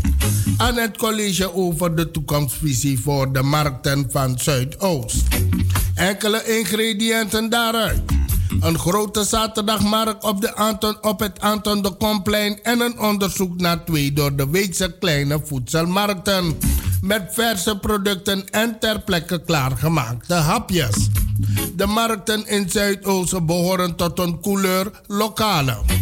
aan 0.58 0.76
het 0.76 0.98
college 0.98 1.54
over 1.56 1.96
de 1.96 2.12
toekomstvisie 2.12 3.00
voor 3.00 3.34
de 3.34 3.42
markten 3.42 4.08
van 4.10 4.40
Zuidoost. 4.40 5.24
Enkele 5.96 6.60
ingrediënten 6.60 7.50
daaruit. 7.50 8.11
Een 8.60 8.80
grote 8.80 9.24
zaterdagmarkt 9.24 10.24
op, 10.24 10.42
de 10.42 10.56
Anton, 10.56 10.98
op 11.02 11.20
het 11.20 11.40
Anton 11.40 11.82
de 11.82 11.92
Komplein 11.92 12.60
en 12.64 12.80
een 12.80 13.00
onderzoek 13.00 13.60
naar 13.60 13.86
twee 13.86 14.14
door 14.14 14.36
de 14.36 14.50
weekse 14.50 14.96
kleine 15.00 15.42
voedselmarkten. 15.44 16.58
Met 17.02 17.24
verse 17.32 17.78
producten 17.78 18.50
en 18.50 18.80
ter 18.80 19.02
plekke 19.02 19.44
klaargemaakte 19.44 20.34
hapjes. 20.34 21.10
De 21.76 21.86
markten 21.86 22.48
in 22.48 22.70
Zuidoosten 22.70 23.46
behoren 23.46 23.96
tot 23.96 24.20
een 24.20 24.42
couleur 24.42 24.92
lokale. 25.08 26.01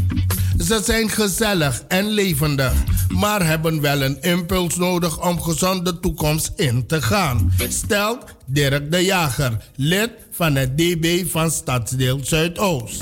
Ze 0.65 0.81
zijn 0.83 1.09
gezellig 1.09 1.83
en 1.87 2.09
levendig, 2.09 2.73
maar 3.09 3.45
hebben 3.45 3.81
wel 3.81 4.01
een 4.01 4.21
impuls 4.21 4.75
nodig 4.75 5.27
om 5.27 5.41
gezonde 5.41 5.99
toekomst 5.99 6.51
in 6.55 6.85
te 6.85 7.01
gaan. 7.01 7.53
Stelt 7.69 8.23
Dirk 8.45 8.91
de 8.91 9.05
Jager, 9.05 9.57
lid 9.75 10.09
van 10.31 10.55
het 10.55 10.77
DB 10.77 11.29
van 11.29 11.51
Stadsdeel 11.51 12.19
Zuidoost. 12.23 13.01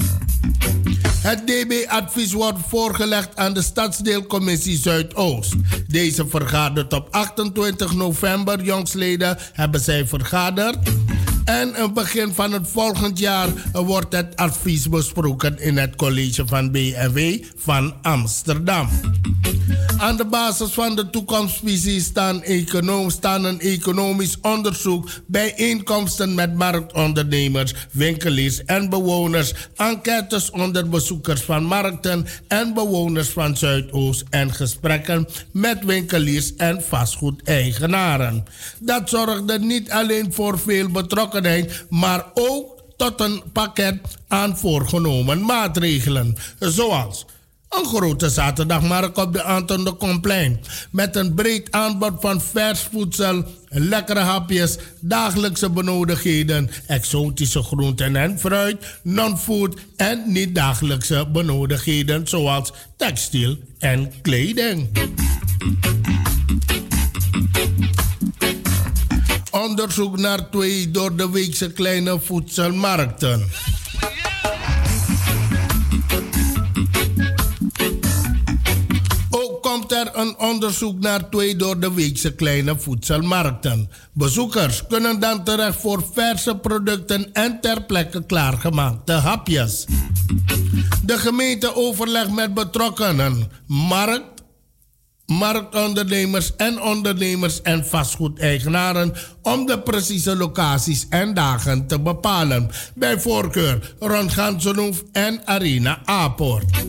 Het 1.22 1.48
DB-advies 1.48 2.32
wordt 2.32 2.60
voorgelegd 2.68 3.36
aan 3.36 3.54
de 3.54 3.62
Stadsdeelcommissie 3.62 4.78
Zuidoost. 4.78 5.54
Deze 5.88 6.28
vergadert 6.28 6.94
op 6.94 7.08
28 7.12 7.94
november. 7.94 8.64
Jongsleden 8.64 9.38
hebben 9.54 9.80
zij 9.80 10.08
vergaderd. 10.08 10.78
En 11.48 11.76
in 11.76 11.94
begin 11.94 12.34
van 12.34 12.52
het 12.52 12.68
volgend 12.68 13.20
jaar 13.20 13.48
wordt 13.72 14.16
het 14.16 14.36
advies 14.36 14.90
besproken 14.90 15.60
in 15.60 15.78
het 15.78 15.96
college 15.96 16.48
van 16.48 16.72
BNW 16.72 17.44
van 17.56 17.94
Amsterdam. 18.02 18.90
Aan 19.98 20.18
de 20.18 20.26
basis 20.26 20.70
van 20.70 20.96
de 20.96 21.10
toekomstvisie 21.10 22.02
staan, 22.02 22.44
staan 23.12 23.44
een 23.44 23.60
economisch 23.60 24.38
onderzoek, 24.42 25.10
bijeenkomsten 25.26 26.36
met 26.36 26.56
marktondernemers, 26.56 27.74
winkeliers 27.92 28.66
en 28.66 28.90
bewoners, 28.90 29.54
enquêtes 29.76 30.50
onder 30.50 30.90
bezoekers 30.90 31.42
van 31.42 31.64
markten 31.64 32.26
en 32.48 32.74
bewoners 32.74 33.30
van 33.30 33.58
Zuidoost 33.58 34.24
en 34.30 34.54
gesprekken 34.54 35.28
met 35.52 35.86
winkeliers 35.86 36.56
en 36.56 36.84
vastgoedeigenaren. 36.84 38.46
Dat 38.80 39.10
zorgde 39.10 39.60
niet 39.60 39.92
alleen 39.92 40.34
voor 40.34 40.60
veel 40.60 40.90
betrokkenheid, 40.90 41.37
maar 41.90 42.26
ook 42.34 42.84
tot 42.98 43.22
een 43.22 43.44
pakket 43.54 44.00
aan 44.28 44.58
voorgenomen 44.58 45.46
maatregelen, 45.46 46.36
zoals 46.60 47.26
een 47.70 47.86
grote 47.86 48.30
zaterdagmarkt 48.30 49.18
op 49.18 49.34
de 49.34 49.44
Anton 49.44 49.84
de 49.84 49.98
Complein. 49.98 50.60
Met 50.92 51.16
een 51.16 51.34
breed 51.34 51.72
aanbod 51.72 52.14
van 52.20 52.42
vers 52.42 52.80
voedsel, 52.80 53.44
lekkere 53.70 54.20
hapjes, 54.20 54.78
dagelijkse 55.00 55.70
benodigdheden, 55.70 56.70
exotische 56.88 57.64
groenten 57.64 58.16
en 58.16 58.40
fruit, 58.40 59.00
non-food 59.04 59.76
en 59.96 60.24
niet-dagelijkse 60.26 61.28
benodigdheden 61.32 62.28
zoals 62.28 62.74
textiel 62.96 63.58
en 63.80 64.12
kleding. 64.22 64.90
Onderzoek 69.68 70.18
naar 70.18 70.50
twee 70.50 70.92
door 70.92 71.16
de 71.16 71.30
weekse 71.30 71.72
kleine 71.72 72.20
voedselmarkten. 72.20 73.46
komt 79.62 79.92
er 79.92 80.10
een 80.14 80.38
onderzoek 80.38 81.00
naar 81.00 81.30
twee 81.30 81.56
door 81.56 81.80
de 81.80 81.94
weekse 81.94 82.36
kleine 82.36 82.80
voedselmarkten. 82.80 83.90
Bezoekers 84.14 84.88
kunnen 84.88 85.20
dan 85.20 85.44
terecht 85.44 85.80
voor 85.80 86.04
verse 86.14 86.58
producten 86.58 87.34
en 87.34 87.62
ter 87.62 87.84
plekke 87.84 88.26
klaargemaakte 88.26 89.12
hapjes. 89.12 89.86
De 91.04 91.18
gemeente 91.18 91.76
overlegt 91.76 92.32
met 92.32 92.54
betrokkenen, 92.54 93.52
markt, 93.66 94.37
marktondernemers 95.28 96.56
en 96.56 96.82
ondernemers 96.82 97.62
en 97.62 97.86
vastgoedeigenaren 97.86 99.14
om 99.42 99.66
de 99.66 99.80
precieze 99.80 100.36
locaties 100.36 101.06
en 101.10 101.34
dagen 101.34 101.88
te 101.88 102.00
bepalen. 102.00 102.70
Bij 102.96 103.20
voorkeur 103.20 103.96
rond 104.00 104.34
Gansenhoef 104.34 105.04
en 105.12 105.42
Arena 105.46 106.00
Aport. 106.06 106.86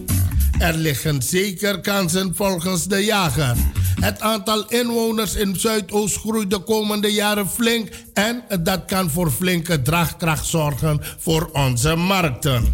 Er 0.59 0.75
liggen 0.75 1.23
zeker 1.23 1.81
kansen 1.81 2.37
volgens 2.37 2.87
de 2.87 3.05
jager. 3.05 3.57
Het 4.01 4.21
aantal 4.21 4.69
inwoners 4.69 5.35
in 5.35 5.57
Zuidoost 5.57 6.17
groeit 6.17 6.51
de 6.51 6.59
komende 6.59 7.13
jaren 7.13 7.49
flink 7.49 7.89
en 8.15 8.43
dat 8.61 8.85
kan 8.85 9.11
voor 9.11 9.31
flinke 9.31 9.83
draagkracht 9.83 10.47
zorgen 10.47 11.01
voor 11.19 11.51
onze 11.53 11.95
markten. 11.97 12.73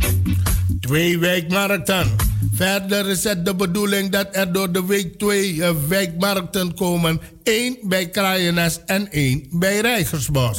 Twee 0.80 1.18
wijkmarkten. 1.18 2.16
Verder 2.52 3.08
is 3.08 3.24
het 3.24 3.44
de 3.44 3.54
bedoeling 3.54 4.10
dat 4.10 4.26
er 4.30 4.52
door 4.52 4.72
de 4.72 4.86
week 4.86 5.18
twee 5.18 5.62
eh, 5.62 5.70
wijkmarkten 5.88 6.74
komen. 6.74 7.20
één 7.42 7.76
bij 7.82 8.08
Kraaienest 8.08 8.82
en 8.86 9.10
één 9.10 9.46
bij 9.50 9.80
Rijgersbos. 9.80 10.58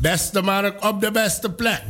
Beste 0.00 0.42
markt 0.42 0.84
op 0.84 1.00
de 1.00 1.10
beste 1.10 1.50
plek. 1.50 1.82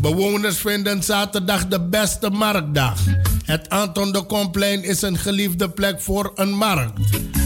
Bewoners 0.00 0.56
vinden 0.56 1.02
zaterdag 1.02 1.66
de 1.66 1.80
beste 1.80 2.30
marktdag. 2.30 3.00
Het 3.44 3.68
Anton 3.68 4.12
de 4.12 4.22
Komplein 4.22 4.84
is 4.84 5.02
een 5.02 5.18
geliefde 5.18 5.70
plek 5.70 6.00
voor 6.00 6.32
een 6.34 6.52
markt. 6.52 7.00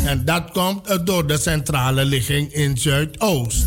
En 0.05 0.25
dat 0.25 0.51
komt 0.51 1.07
door 1.07 1.27
de 1.27 1.39
centrale 1.39 2.05
ligging 2.05 2.53
in 2.53 2.77
Zuidoost. 2.77 3.67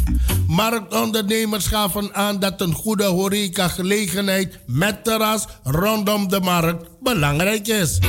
Marktondernemers 0.56 1.68
gaven 1.68 2.14
aan 2.14 2.40
dat 2.40 2.62
een 2.62 2.74
goede 2.74 3.04
horeca-gelegenheid 3.04 4.60
met 4.66 5.04
terras 5.04 5.46
rondom 5.64 6.30
de 6.30 6.40
markt 6.40 6.88
belangrijk 7.02 7.68
is. 7.68 8.00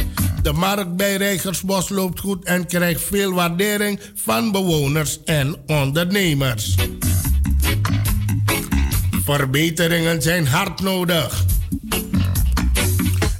De 0.42 0.52
markt 0.52 0.96
bij 0.96 1.16
Rijgersbos 1.16 1.88
loopt 1.88 2.20
goed 2.20 2.44
en 2.44 2.66
krijgt 2.66 3.00
veel 3.02 3.32
waardering 3.32 4.00
van 4.14 4.52
bewoners 4.52 5.18
en 5.24 5.56
ondernemers. 5.66 6.74
Verbeteringen 9.24 10.22
zijn 10.22 10.46
hard 10.46 10.80
nodig. 10.80 11.44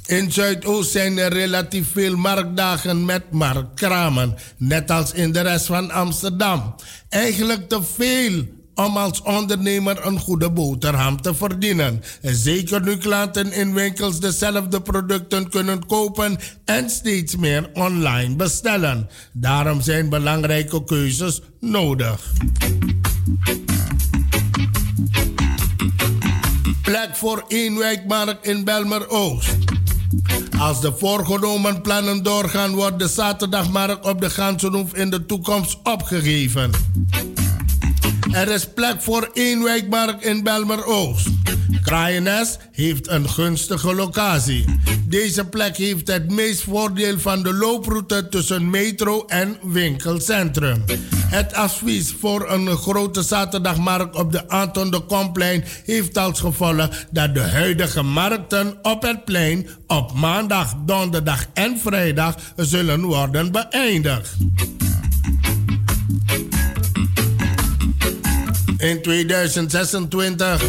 In 0.05 0.31
Zuidoost 0.31 0.91
zijn 0.91 1.17
er 1.17 1.33
relatief 1.33 1.91
veel 1.91 2.15
marktdagen 2.15 3.05
met 3.05 3.31
marktkramen, 3.31 4.35
net 4.57 4.91
als 4.91 5.11
in 5.11 5.31
de 5.31 5.41
rest 5.41 5.65
van 5.65 5.91
Amsterdam. 5.91 6.75
Eigenlijk 7.09 7.69
te 7.69 7.83
veel 7.83 8.56
om 8.77 8.97
als 8.97 9.21
ondernemer 9.21 10.05
een 10.05 10.19
goede 10.19 10.51
boterham 10.51 11.21
te 11.21 11.33
verdienen. 11.33 12.03
Zeker 12.21 12.81
nu 12.81 12.97
klanten 12.97 13.51
in 13.51 13.73
winkels 13.73 14.19
dezelfde 14.19 14.81
producten 14.81 15.49
kunnen 15.49 15.85
kopen 15.85 16.37
en 16.65 16.89
steeds 16.89 17.35
meer 17.35 17.69
online 17.73 18.35
bestellen. 18.35 19.09
Daarom 19.31 19.81
zijn 19.81 20.09
belangrijke 20.09 20.83
keuzes 20.83 21.41
nodig 21.59 22.31
plek 26.87 27.15
voor 27.15 27.43
één 27.47 27.77
wijkmarkt 27.77 28.45
in 28.47 28.63
Belmer 28.63 29.09
Oost. 29.09 29.57
Als 30.59 30.81
de 30.81 30.93
voorgenomen 30.97 31.81
plannen 31.81 32.23
doorgaan, 32.23 32.75
wordt 32.75 32.99
de 32.99 33.07
zaterdagmarkt 33.07 34.05
op 34.05 34.21
de 34.21 34.29
Gansenhoef 34.29 34.93
in 34.93 35.09
de 35.09 35.25
toekomst 35.25 35.77
opgegeven. 35.83 36.71
Er 38.37 38.51
is 38.51 38.67
plek 38.67 39.01
voor 39.01 39.29
één 39.33 39.63
wijkmarkt 39.63 40.25
in 40.25 40.43
Belmer 40.43 40.85
Oost. 40.85 41.27
Kraaienest 41.83 42.57
heeft 42.71 43.07
een 43.07 43.29
gunstige 43.29 43.95
locatie. 43.95 44.65
Deze 45.07 45.45
plek 45.45 45.77
heeft 45.77 46.07
het 46.07 46.31
meest 46.31 46.63
voordeel 46.63 47.19
van 47.19 47.43
de 47.43 47.53
looproute 47.53 48.29
tussen 48.29 48.69
metro 48.69 49.25
en 49.27 49.57
winkelcentrum. 49.61 50.83
Het 51.09 51.53
advies 51.53 52.15
voor 52.19 52.51
een 52.51 52.67
grote 52.67 53.21
zaterdagmarkt 53.21 54.15
op 54.15 54.31
de 54.31 54.47
Anton 54.47 54.91
de 54.91 54.99
Komplein 54.99 55.63
heeft 55.85 56.17
als 56.17 56.39
gevolg 56.39 56.89
dat 57.11 57.33
de 57.33 57.41
huidige 57.41 58.01
markten 58.01 58.77
op 58.81 59.01
het 59.01 59.25
plein 59.25 59.67
op 59.87 60.13
maandag, 60.13 60.73
donderdag 60.85 61.45
en 61.53 61.79
vrijdag 61.79 62.35
zullen 62.55 63.01
worden 63.01 63.51
beëindigd. 63.51 64.35
In 68.77 69.01
2026 69.01 70.63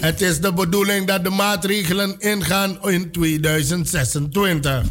het 0.00 0.20
is 0.20 0.40
de 0.40 0.52
bedoeling 0.52 1.06
dat 1.06 1.24
de 1.24 1.30
maatregelen 1.30 2.14
ingaan 2.18 2.78
in 2.82 3.10
2026. 3.10 4.82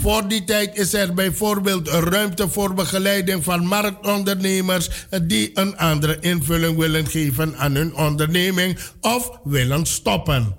Voor 0.00 0.28
die 0.28 0.44
tijd 0.44 0.78
is 0.78 0.94
er 0.94 1.14
bijvoorbeeld 1.14 1.88
ruimte 1.88 2.48
voor 2.48 2.74
begeleiding 2.74 3.44
van 3.44 3.66
marktondernemers 3.66 4.88
die 5.22 5.50
een 5.54 5.76
andere 5.76 6.16
invulling 6.20 6.78
willen 6.78 7.06
geven 7.06 7.56
aan 7.56 7.74
hun 7.74 7.94
onderneming 7.94 8.78
of 9.00 9.30
willen 9.44 9.86
stoppen. 9.86 10.54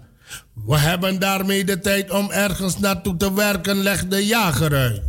We 0.66 0.78
hebben 0.78 1.20
daarmee 1.20 1.66
de 1.66 1.80
tijd 1.80 2.12
om 2.12 2.32
ergens 2.32 2.80
naartoe 2.80 3.18
te 3.18 3.34
werken, 3.34 3.76
legt 3.78 4.12
de 4.12 4.26
jager 4.26 4.74
uit. 4.74 5.02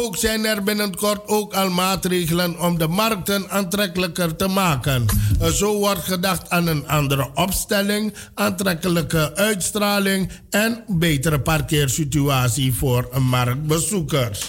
Ook 0.00 0.16
zijn 0.16 0.44
er 0.44 0.62
binnenkort 0.62 1.28
ook 1.28 1.54
al 1.54 1.70
maatregelen 1.70 2.60
om 2.60 2.78
de 2.78 2.88
markten 2.88 3.50
aantrekkelijker 3.50 4.36
te 4.36 4.46
maken. 4.48 5.06
Zo 5.52 5.78
wordt 5.78 6.04
gedacht 6.04 6.50
aan 6.50 6.66
een 6.66 6.88
andere 6.88 7.30
opstelling, 7.34 8.14
aantrekkelijke 8.34 9.34
uitstraling 9.34 10.30
en 10.50 10.84
betere 10.86 11.40
parkeersituatie 11.40 12.74
voor 12.74 13.08
marktbezoekers. 13.20 14.46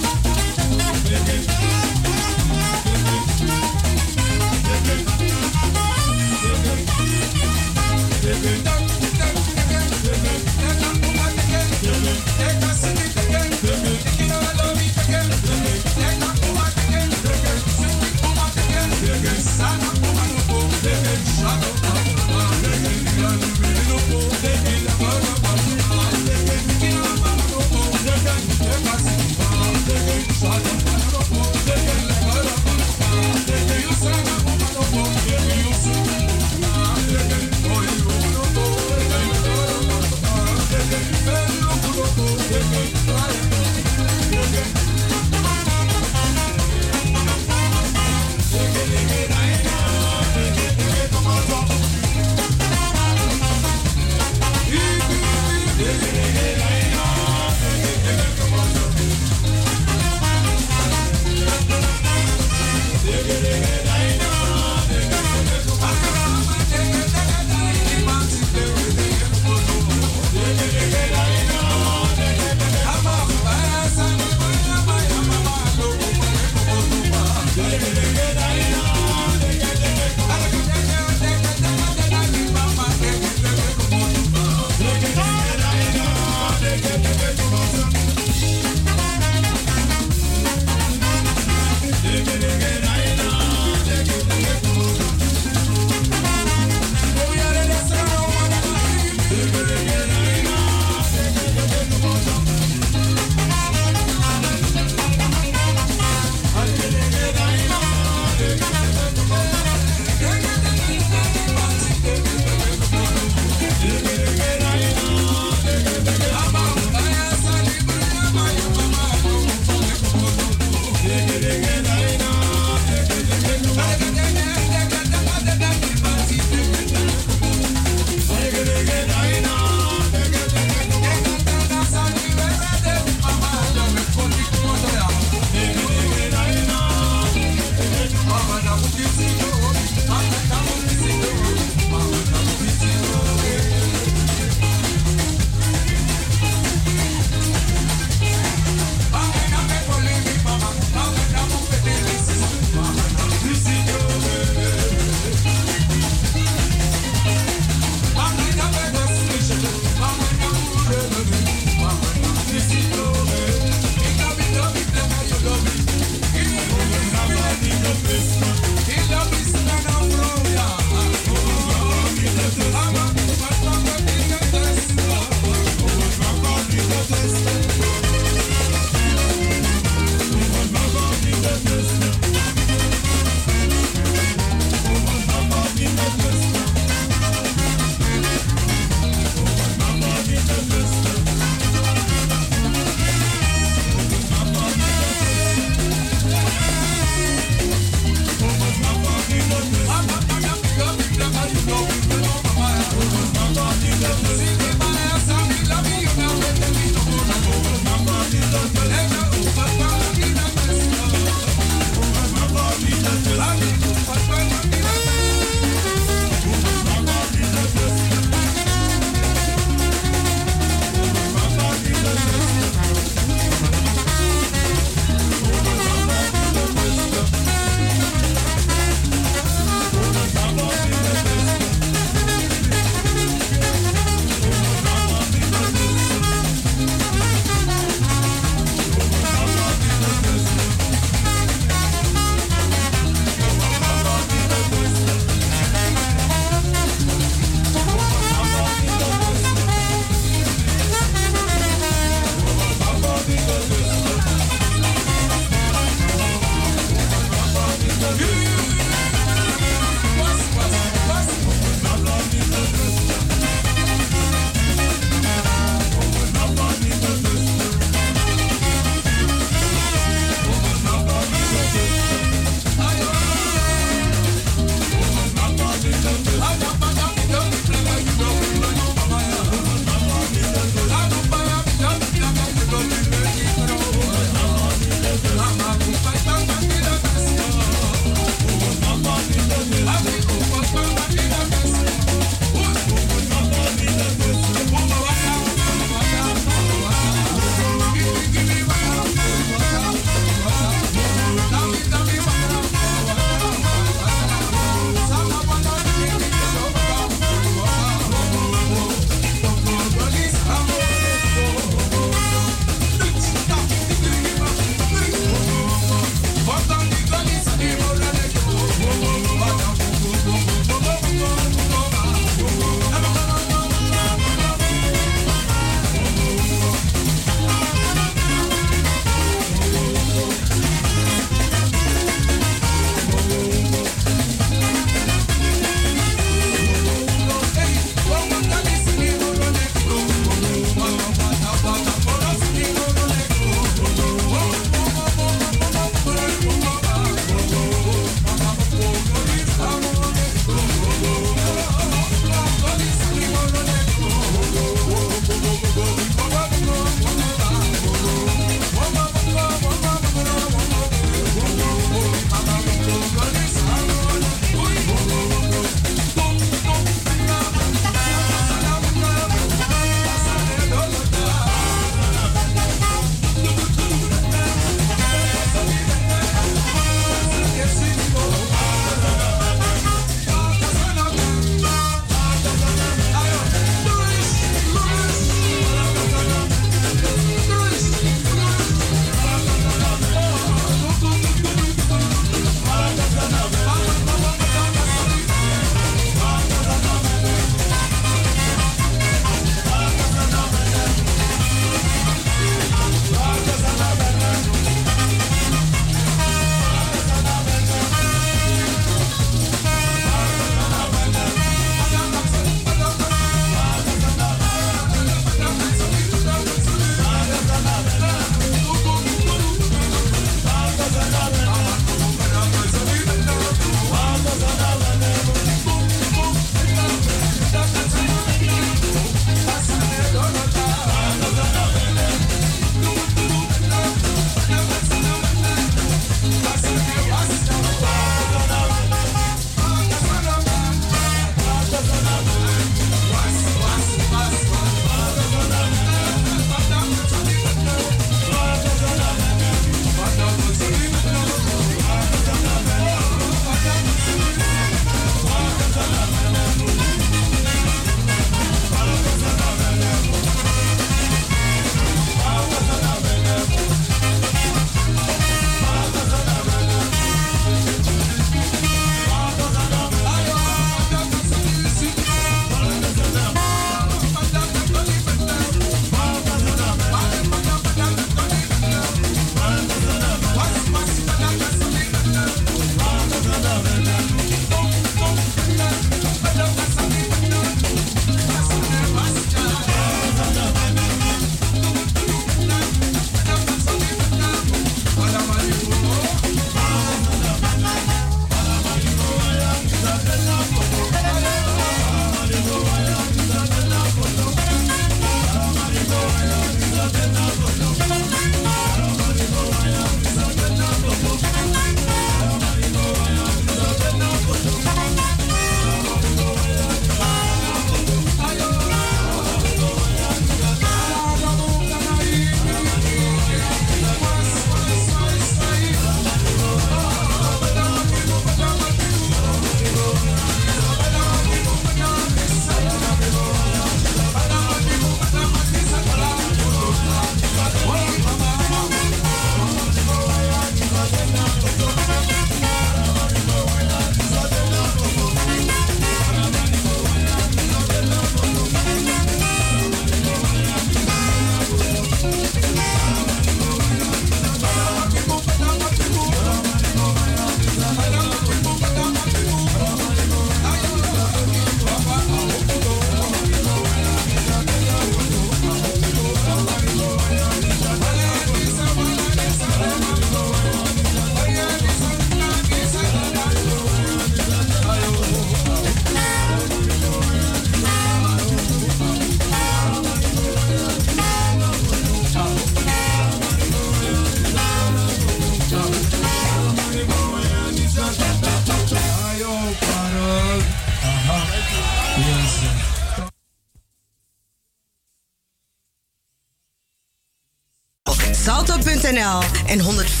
105.2 599.96 600.00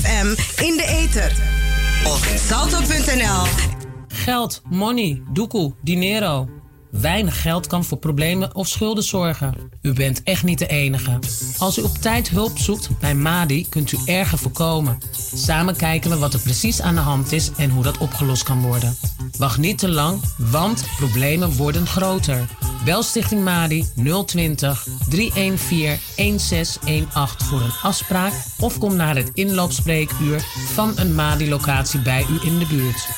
FM 0.00 0.26
in 0.62 0.76
de 0.76 0.86
ether. 0.86 1.32
Of 2.04 2.32
salto.nl. 2.36 3.42
Geld, 4.08 4.62
money, 4.70 5.22
doekoe, 5.32 5.74
dinero. 5.82 6.48
Weinig 6.90 7.42
geld 7.42 7.66
kan 7.66 7.84
voor 7.84 7.98
problemen 7.98 8.54
of 8.54 8.68
schulden 8.68 9.04
zorgen. 9.04 9.54
U 9.82 9.92
bent 9.92 10.22
echt 10.22 10.42
niet 10.42 10.58
de 10.58 10.66
enige. 10.66 11.18
Als 11.58 11.78
u 11.78 11.82
op 11.82 11.96
tijd 11.96 12.28
hulp 12.28 12.58
zoekt 12.58 12.88
bij 13.00 13.14
MADI, 13.14 13.68
kunt 13.68 13.92
u 13.92 13.98
erger 14.04 14.38
voorkomen. 14.38 14.98
Samen 15.34 15.76
kijken 15.76 16.10
we 16.10 16.18
wat 16.18 16.34
er 16.34 16.40
precies 16.40 16.80
aan 16.80 16.94
de 16.94 17.00
hand 17.00 17.32
is 17.32 17.50
en 17.56 17.70
hoe 17.70 17.82
dat 17.82 17.98
opgelost 17.98 18.42
kan 18.42 18.62
worden. 18.62 18.96
Wacht 19.38 19.58
niet 19.58 19.78
te 19.78 19.88
lang, 19.88 20.20
want 20.38 20.84
problemen 20.96 21.56
worden 21.56 21.86
groter. 21.86 22.48
Bel 22.84 23.02
Stichting 23.02 23.44
MADI 23.44 23.86
020 24.26 24.86
314 25.08 25.98
1618 26.16 27.46
voor 27.46 27.60
een 27.60 27.74
afspraak 27.82 28.32
of 28.58 28.78
kom 28.78 28.96
naar 28.96 29.16
het 29.16 29.30
inloopspreekuur 29.34 30.44
van 30.72 30.92
een 30.96 31.14
MADI-locatie 31.14 32.00
bij 32.00 32.26
u 32.30 32.46
in 32.46 32.58
de 32.58 32.66
buurt. 32.66 33.08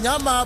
nyama 0.00 0.44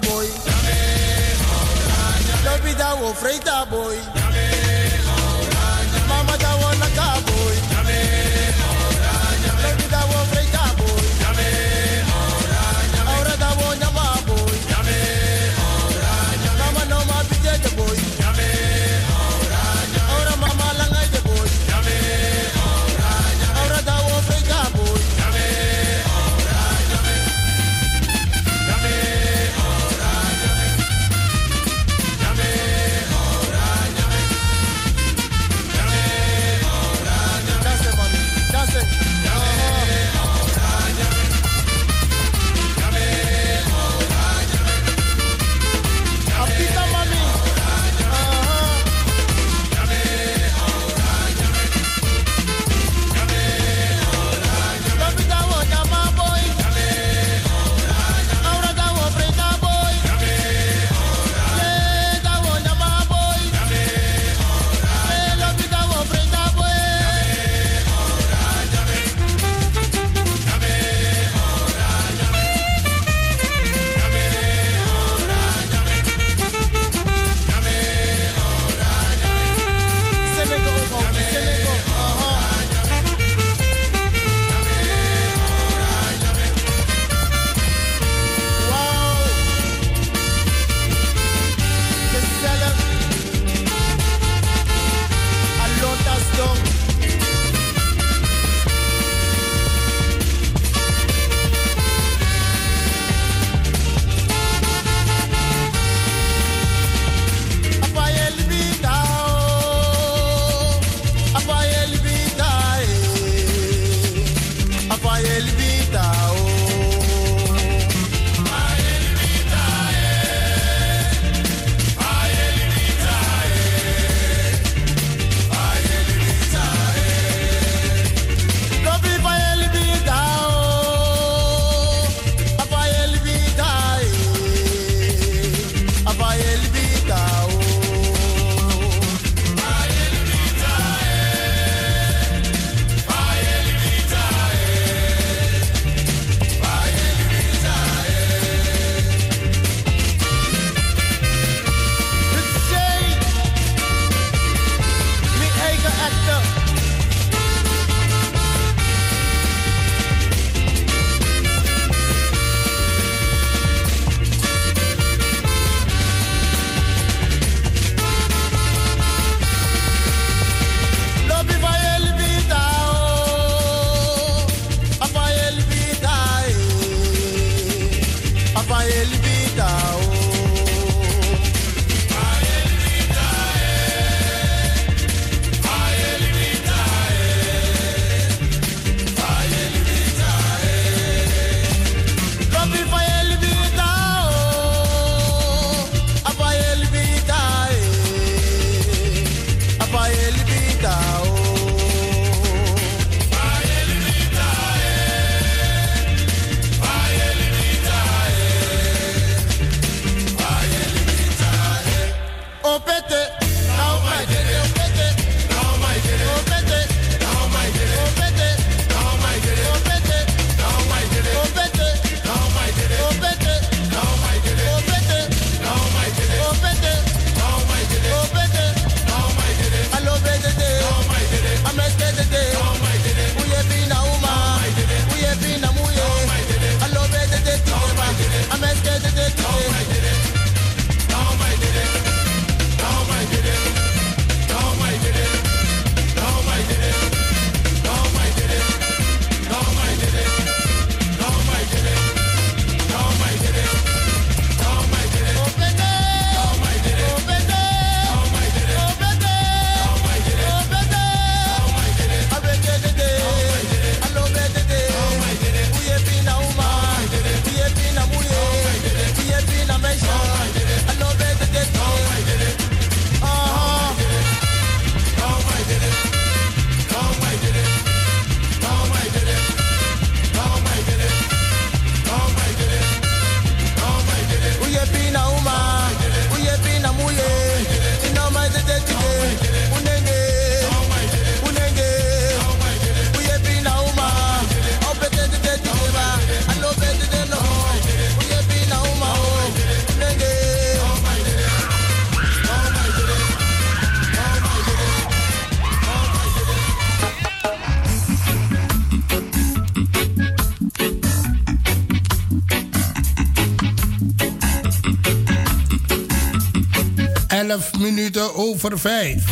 minuten 318.10 318.34
over 318.34 318.78
5. 318.78 319.24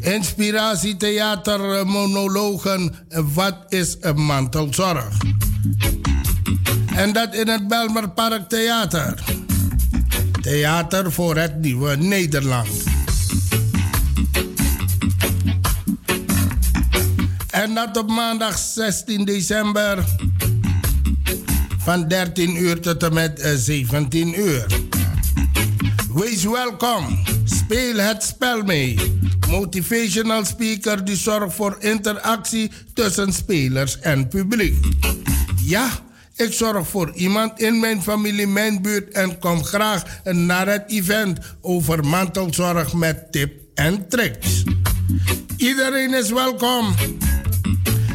Inspiratietheater 0.00 1.86
monologen. 1.86 2.94
Wat 3.34 3.56
is 3.68 3.96
een 4.00 4.24
mantelzorg? 4.24 5.16
En 6.94 7.12
dat 7.12 7.34
in 7.34 7.48
het 7.48 7.68
Belmer 7.68 8.10
Park 8.10 8.48
Theater. 8.48 9.22
Theater 10.40 11.12
voor 11.12 11.36
het 11.36 11.60
nieuwe 11.60 11.96
Nederland. 11.96 12.68
En 17.50 17.74
dat 17.74 17.96
op 17.96 18.10
maandag 18.10 18.58
16 18.58 19.24
december 19.24 20.04
van 21.78 22.08
13 22.08 22.62
uur 22.62 22.80
tot 22.80 23.02
en 23.02 23.14
met 23.14 23.52
17 23.56 24.34
eh, 24.34 24.38
uur. 24.38 24.85
Wees 26.16 26.44
welkom. 26.44 27.18
Speel 27.44 27.96
het 27.96 28.22
spel 28.22 28.62
mee. 28.62 29.18
Motivational 29.50 30.44
speaker 30.44 31.04
die 31.04 31.16
zorgt 31.16 31.54
voor 31.54 31.76
interactie 31.80 32.70
tussen 32.94 33.32
spelers 33.32 34.00
en 34.00 34.28
publiek. 34.28 34.86
Ja, 35.62 35.88
ik 36.36 36.52
zorg 36.52 36.88
voor 36.88 37.12
iemand 37.14 37.60
in 37.60 37.80
mijn 37.80 38.02
familie, 38.02 38.46
mijn 38.46 38.82
buurt 38.82 39.12
en 39.12 39.38
kom 39.38 39.64
graag 39.64 40.02
naar 40.24 40.66
het 40.68 40.84
event 40.86 41.38
over 41.60 42.04
mantelzorg 42.04 42.92
met 42.92 43.32
tip 43.32 43.52
en 43.74 44.08
tricks. 44.08 44.62
Iedereen 45.56 46.14
is 46.14 46.30
welkom. 46.30 46.94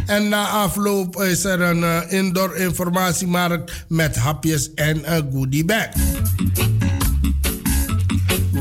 En 0.06 0.30
na 0.30 0.48
afloop 0.48 1.22
is 1.22 1.44
er 1.44 1.62
een 1.62 1.80
uh, 1.80 2.00
indoor 2.08 2.56
informatiemarkt 2.56 3.86
met 3.88 4.16
hapjes 4.16 4.74
en 4.74 5.16
een 5.16 5.32
goodie 5.32 5.66
bag. 5.66 5.90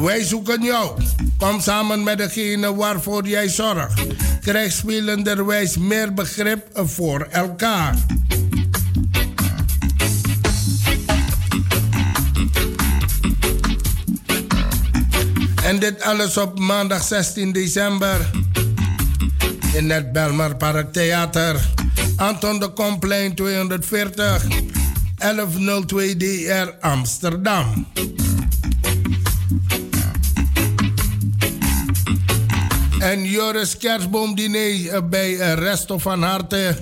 Wij 0.00 0.24
zoeken 0.24 0.62
jou. 0.62 1.00
Kom 1.38 1.60
samen 1.60 2.02
met 2.02 2.18
degene 2.18 2.74
waarvoor 2.74 3.28
jij 3.28 3.48
zorgt. 3.48 4.00
Krijg 4.40 4.72
spelenderwijs 4.72 5.76
meer 5.76 6.14
begrip 6.14 6.66
voor 6.72 7.26
elkaar. 7.30 7.94
En 15.64 15.78
dit 15.78 16.02
alles 16.02 16.36
op 16.36 16.58
maandag 16.58 17.02
16 17.02 17.52
december 17.52 18.30
in 19.72 19.90
het 19.90 20.12
Belmar 20.12 20.56
Park 20.56 20.92
Theater. 20.92 21.60
Anton 22.16 22.58
de 22.58 22.68
Komplein 22.68 23.34
240 23.34 24.46
1102 25.16 26.16
DR 26.16 26.74
Amsterdam. 26.80 27.86
En 33.00 33.24
Joris 33.24 33.76
Kerstboomdiner 33.76 34.88
eh, 34.88 35.02
bij 35.08 35.38
eh, 35.38 35.54
Resto 35.54 35.98
van 35.98 36.22
Harte. 36.22 36.76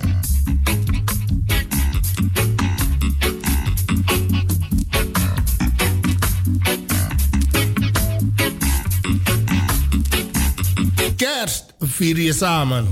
Kerst 11.15 11.65
vier 11.79 12.19
je 12.19 12.33
samen. 12.33 12.87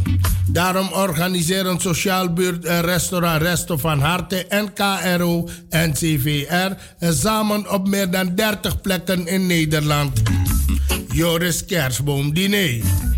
Daarom 0.48 0.92
organiseren 0.92 1.80
Sociaal 1.80 2.34
Buurt 2.34 2.66
en 2.66 2.82
Restaurant 2.82 3.42
Resto 3.42 3.78
van 3.78 4.00
Harte 4.00 4.46
en 4.46 4.74
KRO 4.74 5.50
en 5.70 5.94
CVR 5.94 6.72
samen 7.00 7.72
op 7.72 7.88
meer 7.88 8.12
dan 8.12 8.36
30 8.36 8.82
plekken 8.82 9.28
in 9.28 9.46
Nederland. 9.46 10.22
Joris 11.12 11.66
Kerstboom 11.66 12.34
Diner. 12.34 13.17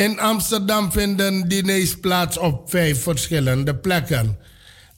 In 0.00 0.18
Amsterdam 0.18 0.92
vinden 0.92 1.48
diners 1.48 1.98
plaats 1.98 2.38
op 2.38 2.70
vijf 2.70 3.02
verschillende 3.02 3.76
plekken. 3.76 4.38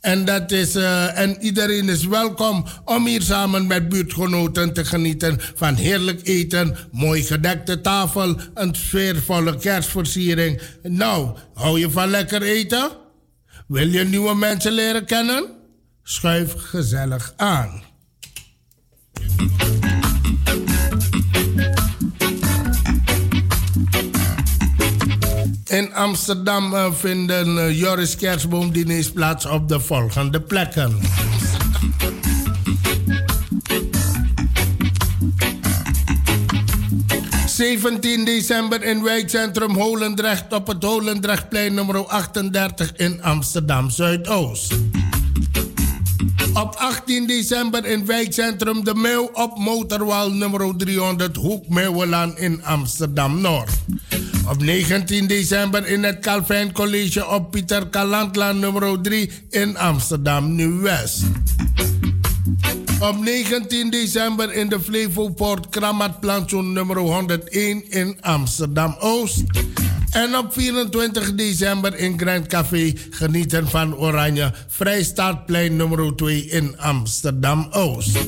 En, 0.01 0.25
dat 0.25 0.51
is, 0.51 0.77
uh, 0.77 1.19
en 1.19 1.37
iedereen 1.41 1.89
is 1.89 2.07
welkom 2.07 2.65
om 2.85 3.07
hier 3.07 3.23
samen 3.23 3.67
met 3.67 3.89
buurtgenoten 3.89 4.73
te 4.73 4.85
genieten 4.85 5.41
van 5.55 5.75
heerlijk 5.75 6.21
eten, 6.27 6.77
mooi 6.93 7.23
gedekte 7.23 7.81
tafel, 7.81 8.41
een 8.55 8.75
sfeervolle 8.75 9.57
kerstversiering. 9.57 10.61
Nou, 10.83 11.37
hou 11.55 11.79
je 11.79 11.91
van 11.91 12.09
lekker 12.09 12.43
eten? 12.43 12.91
Wil 13.67 13.89
je 13.89 14.05
nieuwe 14.05 14.35
mensen 14.35 14.73
leren 14.73 15.05
kennen? 15.05 15.47
Schuif 16.03 16.55
gezellig 16.57 17.33
aan. 17.37 17.83
In 25.73 25.95
Amsterdam 25.95 26.75
uh, 26.75 26.93
vinden 26.93 27.57
uh, 27.57 27.79
Joris 27.81 28.17
Kerstboom 28.17 28.73
diners 28.73 29.11
plaats 29.11 29.47
op 29.47 29.69
de 29.69 29.81
volgende 29.81 30.41
plekken. 30.41 30.99
...17 37.57 38.25
december 38.25 38.83
in 38.83 39.03
wijkcentrum 39.03 39.75
Holendrecht... 39.75 40.53
op 40.53 40.67
het 40.67 40.83
Holendrechtplein 40.83 41.75
nummer 41.75 42.07
38 42.07 42.93
in 42.97 43.23
Amsterdam 43.23 43.91
Zuidoost. 43.91 44.75
Op 46.55 46.75
18 46.75 47.27
december 47.27 47.85
in 47.85 48.07
wijkcentrum 48.07 48.85
De 48.85 48.95
Meeuw 48.95 49.31
op 49.33 49.59
Motorwal 49.59 50.31
nummer 50.31 50.77
300 50.77 51.37
Hoek 51.37 51.69
Meeuwelaan 51.69 52.39
in 52.39 52.65
Amsterdam 52.65 53.41
Noord. 53.41 53.71
Op 54.49 54.63
19 54.63 55.27
december 55.27 55.87
in 55.87 56.03
het 56.03 56.19
Calvijn 56.19 56.73
College 56.73 57.27
op 57.27 57.51
Pieter 57.51 57.87
Kalantlaan 57.87 58.59
nummer 58.59 59.01
3 59.01 59.31
in 59.51 59.77
Amsterdam 59.77 60.55
Nieuw-West. 60.55 61.23
Op 63.01 63.21
19 63.21 63.91
december 63.91 64.53
in 64.53 64.69
de 64.69 64.81
Flevoport 64.81 65.69
Kramat 65.69 66.21
Plantsoen 66.21 66.73
nummer 66.73 66.99
101 66.99 67.91
in 67.91 68.17
Amsterdam 68.21 68.97
Oost. 68.99 69.43
En 70.11 70.37
op 70.37 70.53
24 70.53 71.35
december 71.35 71.97
in 71.99 72.19
Grand 72.19 72.47
Café 72.47 72.93
genieten 73.11 73.69
van 73.69 73.97
Oranje 73.97 74.53
Vrijstaatplein 74.69 75.77
nummer 75.77 76.17
2 76.17 76.45
in 76.45 76.79
Amsterdam 76.79 77.67
Oost. 77.71 78.19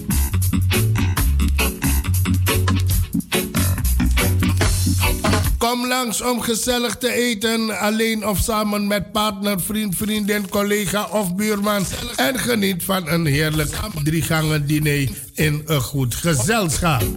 Kom 5.74 5.88
langs 5.88 6.20
om 6.20 6.40
gezellig 6.40 6.96
te 6.96 7.12
eten, 7.12 7.78
alleen 7.78 8.26
of 8.26 8.38
samen 8.38 8.86
met 8.86 9.12
partner, 9.12 9.60
vriend, 9.60 9.96
vriendin, 9.96 10.48
collega 10.48 11.08
of 11.10 11.34
buurman. 11.34 11.86
En 12.16 12.38
geniet 12.38 12.84
van 12.84 13.08
een 13.08 13.26
heerlijk 13.26 13.70
driegangen 14.04 14.66
diner 14.66 15.08
in 15.32 15.62
een 15.66 15.80
goed 15.80 16.14
gezelschap. 16.14 17.02
Oké, 17.02 17.16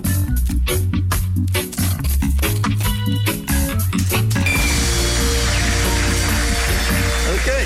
okay. 7.39 7.65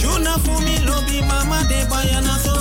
Juna 0.00 0.38
fumi 0.44 0.78
lobi 0.86 1.20
mama 1.22 1.64
de 1.68 1.84
bayana 1.90 2.38
so 2.44 2.53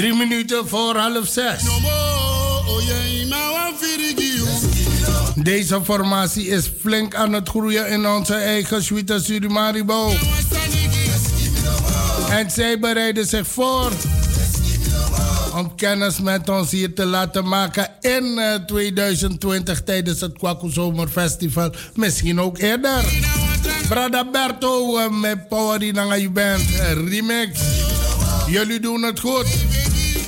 Drie 0.00 0.14
minuten 0.14 0.68
voor 0.68 0.96
half 0.96 1.28
zes. 1.28 1.62
Deze 5.34 5.80
formatie 5.84 6.46
is 6.46 6.70
flink 6.80 7.14
aan 7.14 7.32
het 7.32 7.48
groeien 7.48 7.88
in 7.88 8.06
onze 8.08 8.34
eigen 8.34 8.84
suite 8.84 9.20
Surimaribo. 9.22 10.12
En 12.30 12.50
zij 12.50 12.78
bereiden 12.78 13.26
zich 13.26 13.46
voor 13.46 13.92
om 15.54 15.74
kennis 15.74 16.20
met 16.20 16.48
ons 16.48 16.70
hier 16.70 16.94
te 16.94 17.04
laten 17.04 17.48
maken 17.48 17.88
in 18.00 18.38
eh, 18.38 18.54
2020 18.54 19.82
tijdens 19.82 20.20
het 20.20 20.38
Kwaku 20.38 20.70
Zomerfestival. 20.70 21.72
Misschien 21.94 22.40
ook 22.40 22.58
eerder. 22.58 23.04
Brada 23.88 24.30
Berto 24.30 24.98
eh, 24.98 25.10
met 25.10 25.48
Power 25.48 25.82
in 25.82 26.20
je 26.20 26.30
band 26.30 26.78
eh, 26.78 26.92
remix. 26.92 27.60
Jullie 28.46 28.80
doen 28.80 29.02
het 29.02 29.20
goed. 29.20 29.46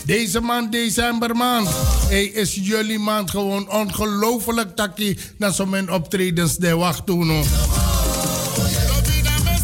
Deze 0.04 0.40
maand, 0.40 0.72
decembermaand, 0.72 1.68
hey, 2.08 2.24
is 2.24 2.58
jullie 2.62 2.98
maand 2.98 3.30
gewoon 3.30 3.70
ongelooflijk 3.70 4.76
takkie 4.76 5.18
naar 5.38 5.52
zo'n 5.52 5.90
optredens 5.90 6.56
de 6.56 6.76
wacht 6.76 7.06
doen. 7.06 7.44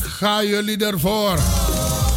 Ga 0.01 0.43
jullie 0.43 0.86
ervoor. 0.86 1.39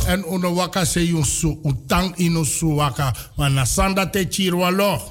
En 0.06 0.26
uno 0.34 0.54
waka 0.54 0.86
se 0.86 1.08
yun 1.08 1.26
su 1.26 1.60
utang 1.64 2.16
ino 2.16 2.44
su 2.44 2.74
waka. 2.76 3.16
Wana 3.36 3.66
sanda 3.66 4.10
te 4.10 4.26
chirwalo. 4.30 5.02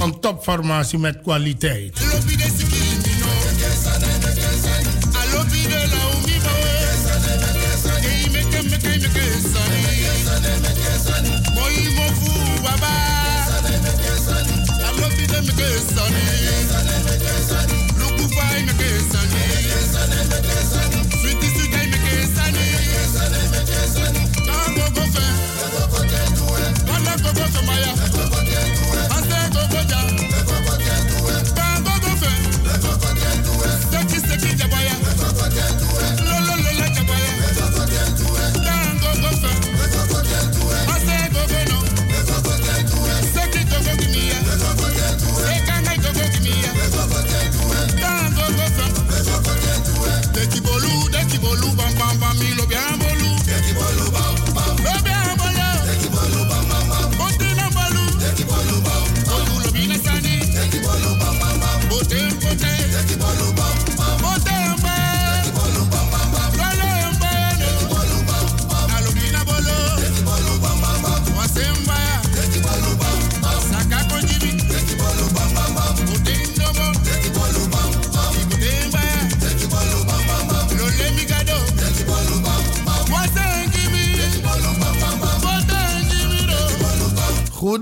Een 0.00 0.20
topformatie 0.20 0.98
met 0.98 1.20
kwaliteit. 1.22 1.98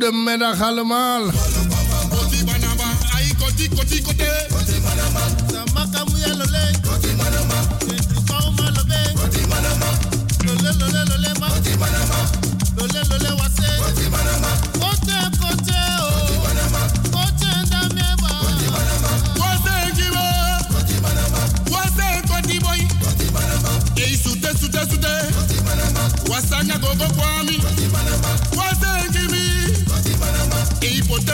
Goedemiddag 0.06 0.60
allemaal. 0.60 1.45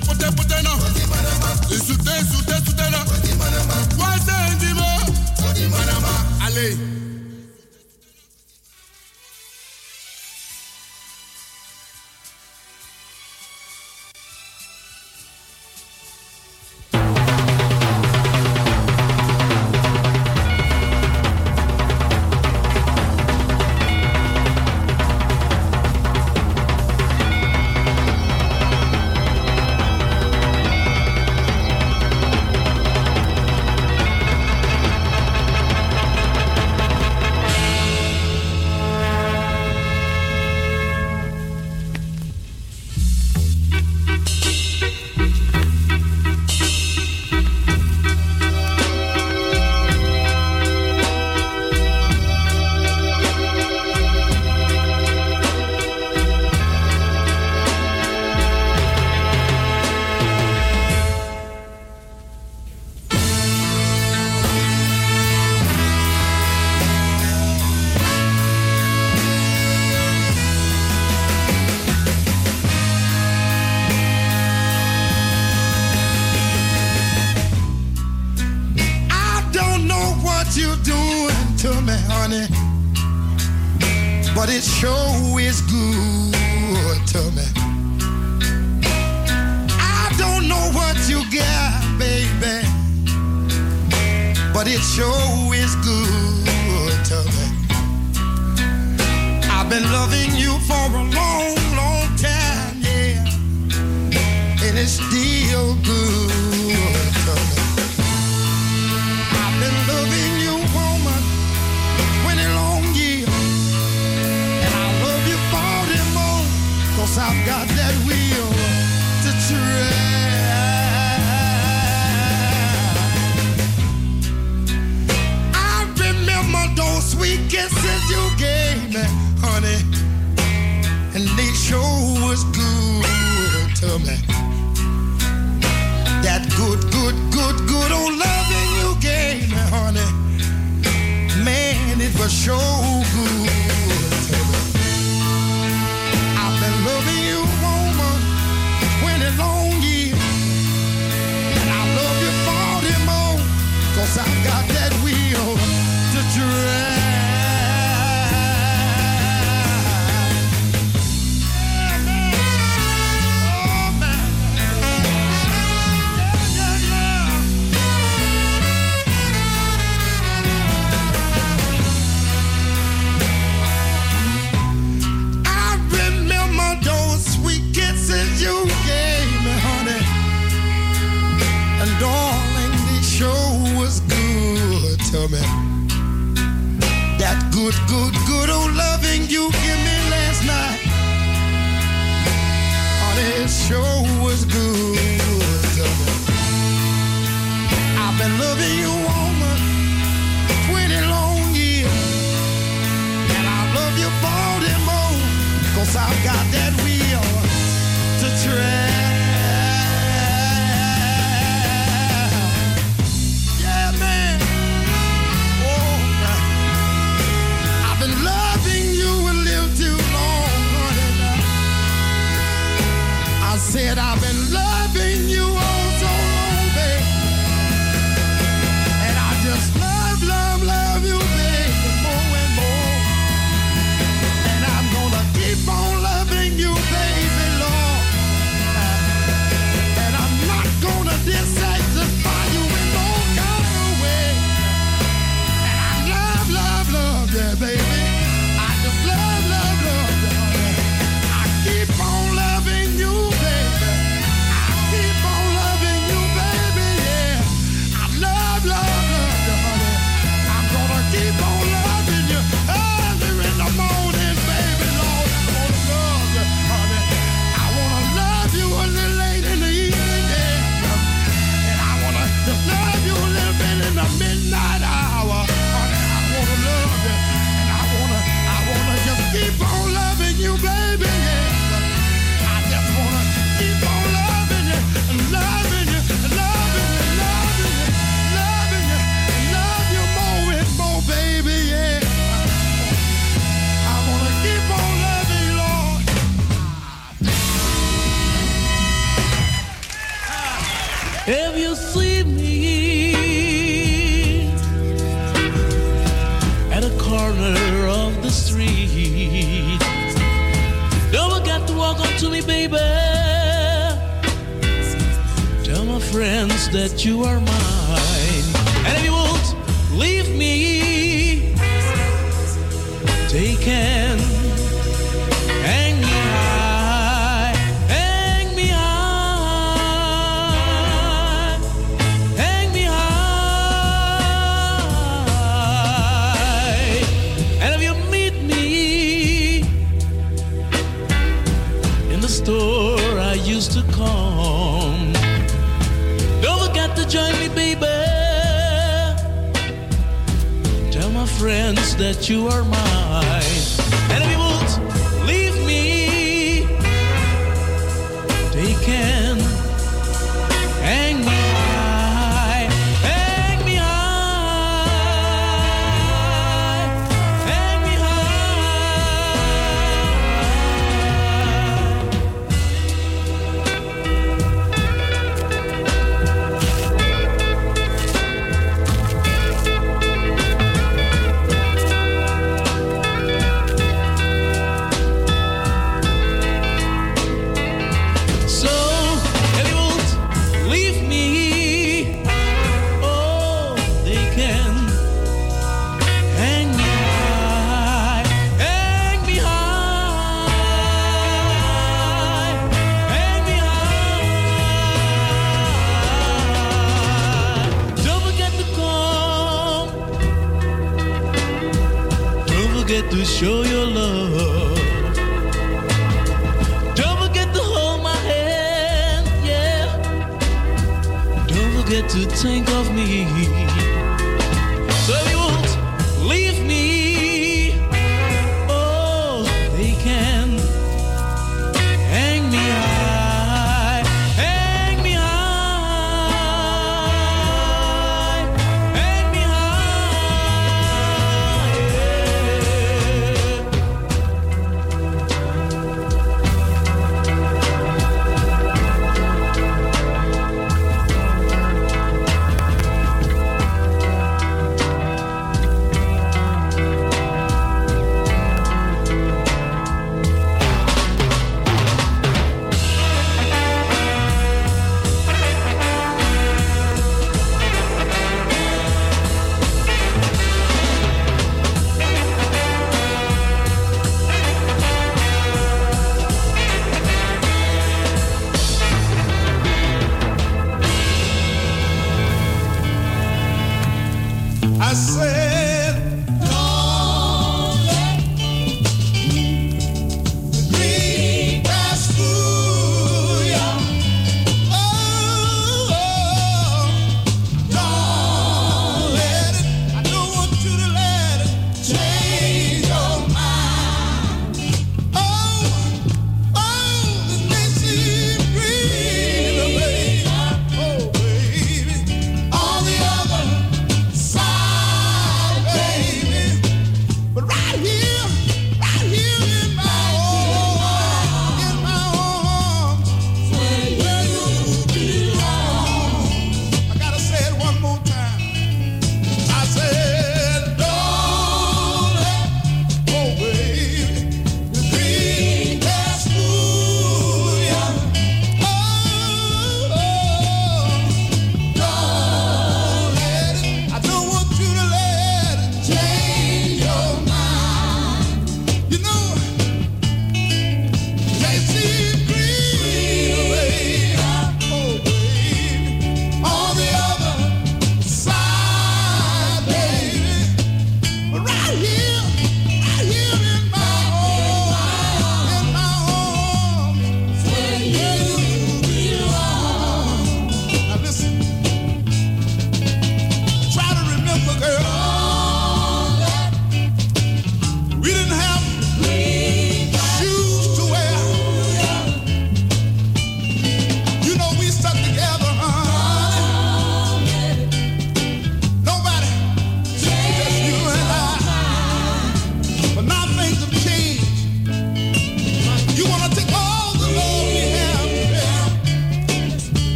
put 0.00 0.18
that, 0.18 0.36
put 0.36 0.47
that. 0.47 0.47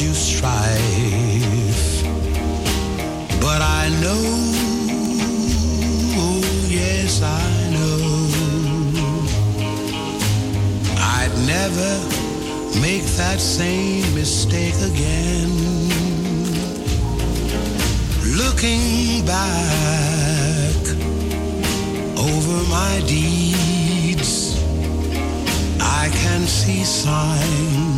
you 0.00 0.14
strive. 0.14 0.50
But 3.40 3.60
I 3.60 3.88
know, 4.00 4.24
oh 6.16 6.40
yes, 6.68 7.20
I 7.22 7.70
know, 7.74 8.00
I'd 10.96 11.34
never 11.46 11.92
make 12.80 13.04
that 13.18 13.40
same 13.40 14.14
mistake 14.14 14.78
again. 14.90 15.50
Looking 18.40 19.26
back 19.26 20.82
over 22.16 22.56
my 22.70 23.02
deeds, 23.06 24.56
I 25.78 26.08
can 26.14 26.46
see 26.46 26.84
signs 26.84 27.89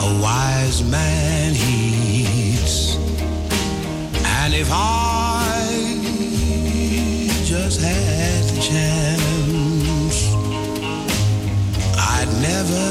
a 0.00 0.22
wise 0.22 0.82
man 0.84 1.54
heeds. 1.54 2.96
And 4.40 4.54
if 4.54 4.68
I 4.70 5.68
just 7.44 7.80
had 7.80 8.44
the 8.44 8.60
chance, 8.60 10.18
I'd 11.96 12.30
never 12.40 12.86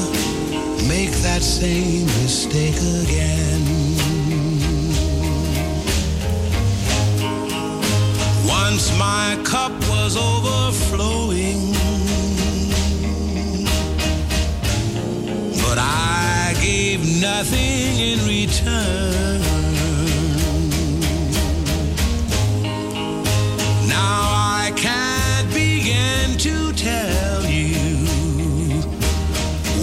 make 0.86 1.10
that 1.22 1.42
same 1.42 2.06
mistake 2.22 2.76
again. 2.76 3.64
Once 8.46 8.96
my 8.98 9.40
cup 9.44 9.72
was 9.88 10.16
overflowing, 10.16 11.72
but 15.62 15.78
I 15.78 16.37
gave 16.68 17.00
nothing 17.18 17.98
in 18.10 18.18
return. 18.26 19.40
Now 23.88 24.18
I 24.60 24.72
can't 24.76 25.48
begin 25.54 26.36
to 26.46 26.72
tell 26.74 27.46
you 27.46 27.96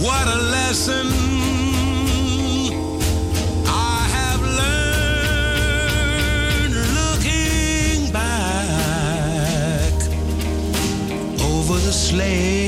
what 0.06 0.26
a 0.28 0.40
lesson 0.58 1.08
I 3.94 3.98
have 4.18 4.42
learned 6.62 6.76
looking 7.00 8.00
back 8.14 9.94
over 11.50 11.76
the 11.88 11.94
slate. 12.06 12.65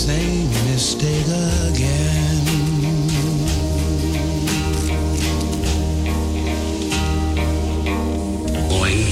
Same 0.00 0.48
mistake 0.72 1.26
again. 1.68 2.40
Going? 8.70 9.04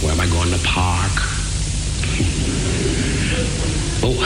Where 0.00 0.12
am 0.12 0.20
I 0.20 0.26
going 0.30 0.50
to 0.50 0.64
park? 0.64 1.12
Oh, 4.02 4.16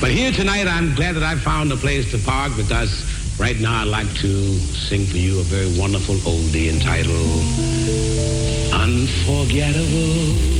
but 0.00 0.12
here 0.12 0.30
tonight, 0.30 0.68
I'm 0.68 0.94
glad 0.94 1.16
that 1.16 1.24
I 1.24 1.34
found 1.34 1.72
a 1.72 1.76
place 1.76 2.12
to 2.12 2.18
park 2.18 2.52
because 2.56 3.04
right 3.40 3.58
now 3.58 3.80
I'd 3.80 3.88
like 3.88 4.14
to 4.18 4.52
sing 4.60 5.06
for 5.06 5.16
you 5.16 5.40
a 5.40 5.42
very 5.42 5.76
wonderful 5.76 6.14
oldie 6.18 6.72
entitled 6.72 7.42
Unforgettable. 8.72 10.59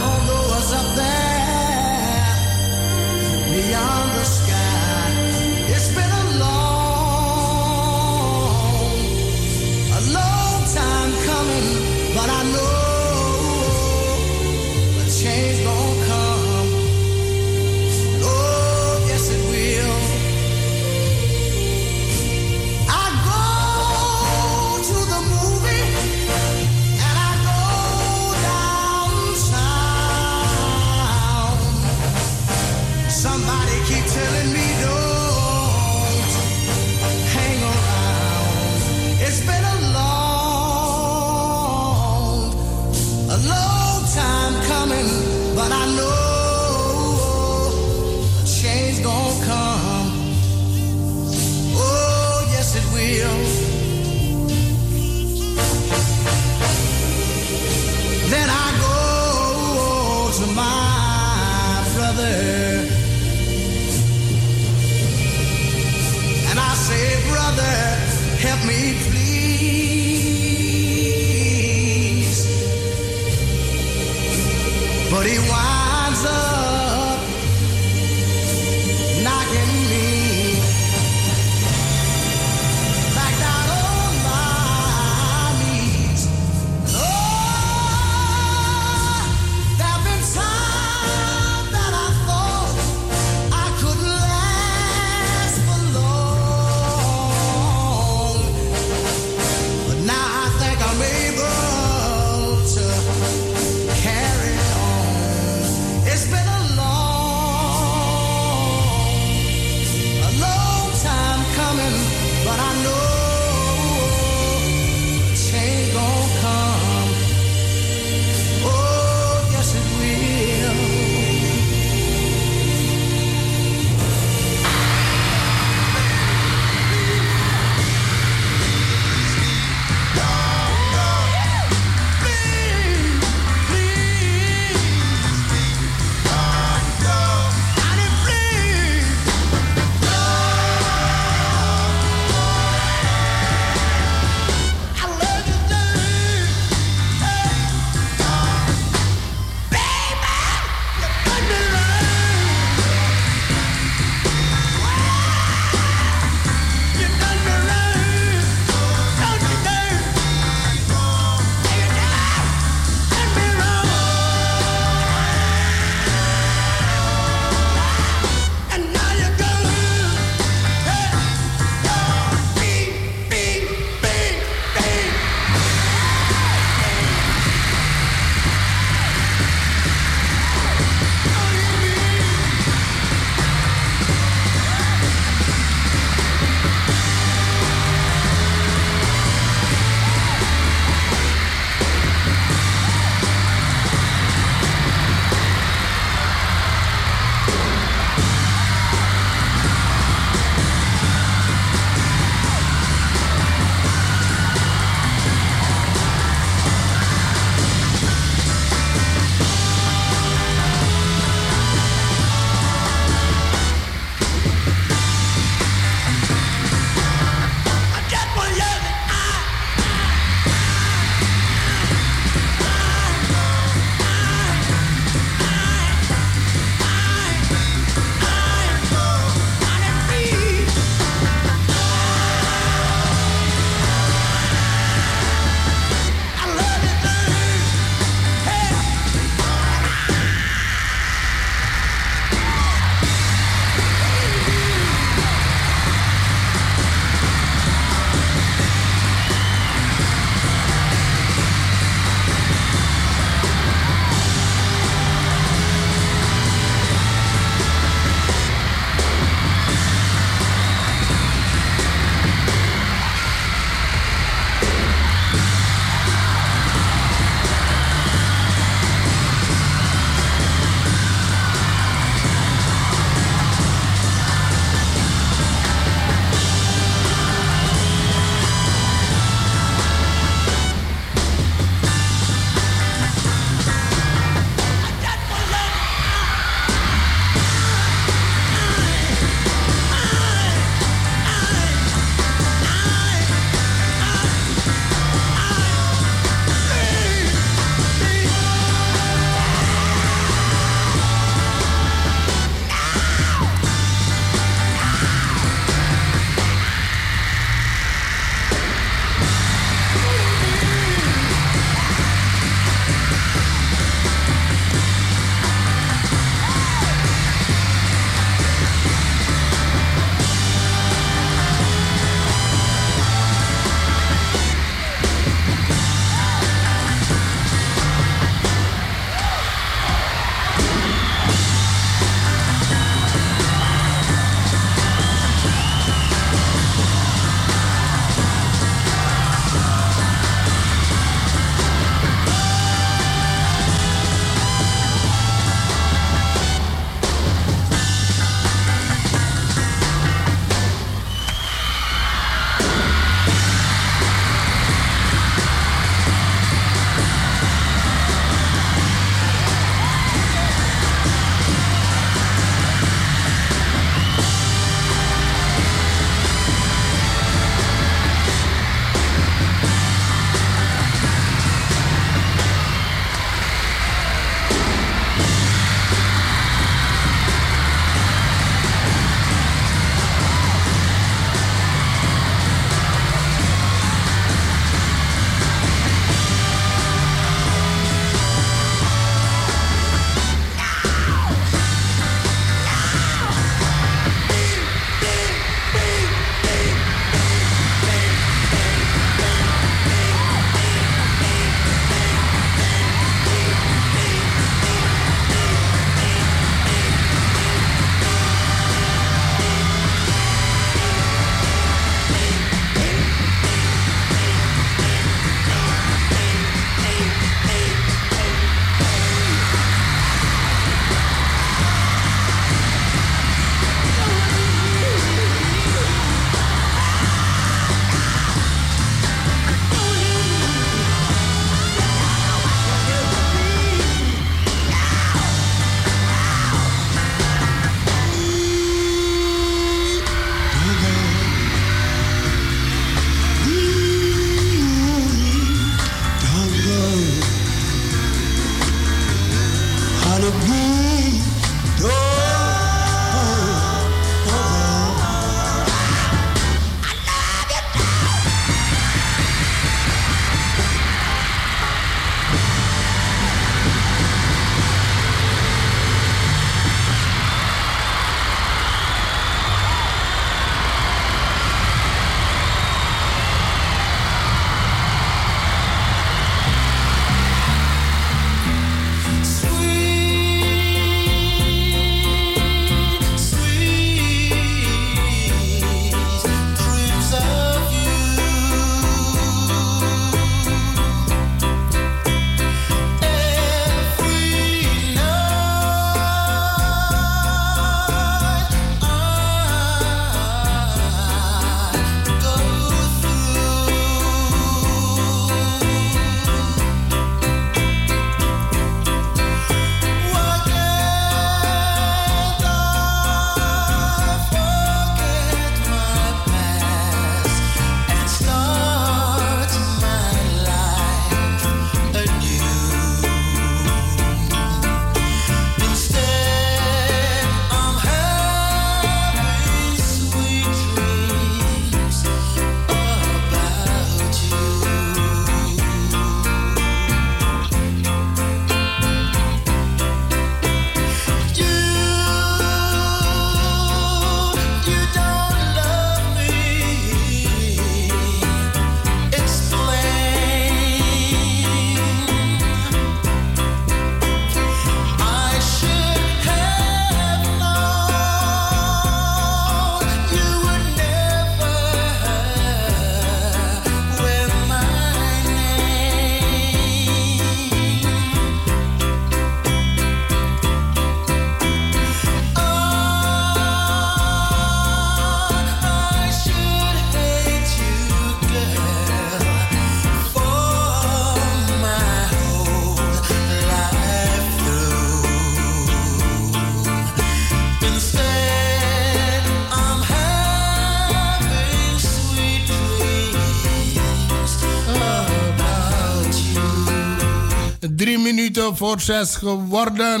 Voor 598.56 598.80
zes 598.80 599.16
geworden. 599.16 600.00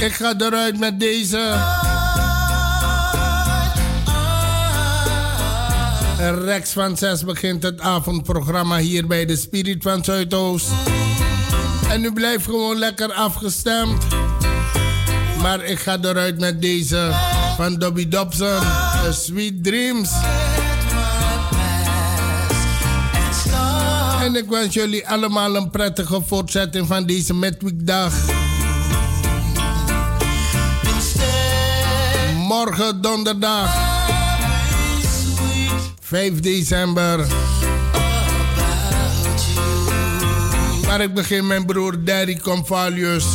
Ik 0.00 0.12
ga 0.12 0.34
eruit 0.38 0.78
met 0.78 1.00
deze. 1.00 1.56
Rex 6.44 6.70
van 6.70 6.96
6 6.96 7.24
begint 7.24 7.62
het 7.62 7.80
avondprogramma 7.80 8.78
hier 8.78 9.06
bij 9.06 9.24
de 9.24 9.36
Spirit 9.36 9.82
van 9.82 10.04
Zuidoost. 10.04 10.68
En 11.88 12.04
u 12.04 12.12
blijft 12.12 12.44
gewoon 12.44 12.78
lekker 12.78 13.12
afgestemd. 13.12 14.04
Maar 15.42 15.64
ik 15.64 15.78
ga 15.78 15.98
eruit 16.00 16.38
met 16.38 16.62
deze 16.62 17.10
van 17.56 17.78
Dobby 17.78 18.08
Dobson. 18.08 18.60
Sweet 19.10 19.64
Dreams. 19.64 20.10
En 24.28 24.36
ik 24.36 24.48
wens 24.48 24.74
jullie 24.74 25.08
allemaal 25.08 25.56
een 25.56 25.70
prettige 25.70 26.22
voortzetting 26.26 26.86
van 26.86 27.06
deze 27.06 27.34
midweekdag. 27.34 28.14
Morgen 32.36 33.00
donderdag 33.00 33.74
5 36.00 36.40
december. 36.40 37.26
Maar 40.86 41.00
ik 41.00 41.14
begin 41.14 41.46
mijn 41.46 41.66
broer 41.66 42.04
Derry 42.04 42.38
Convalius 42.38 43.26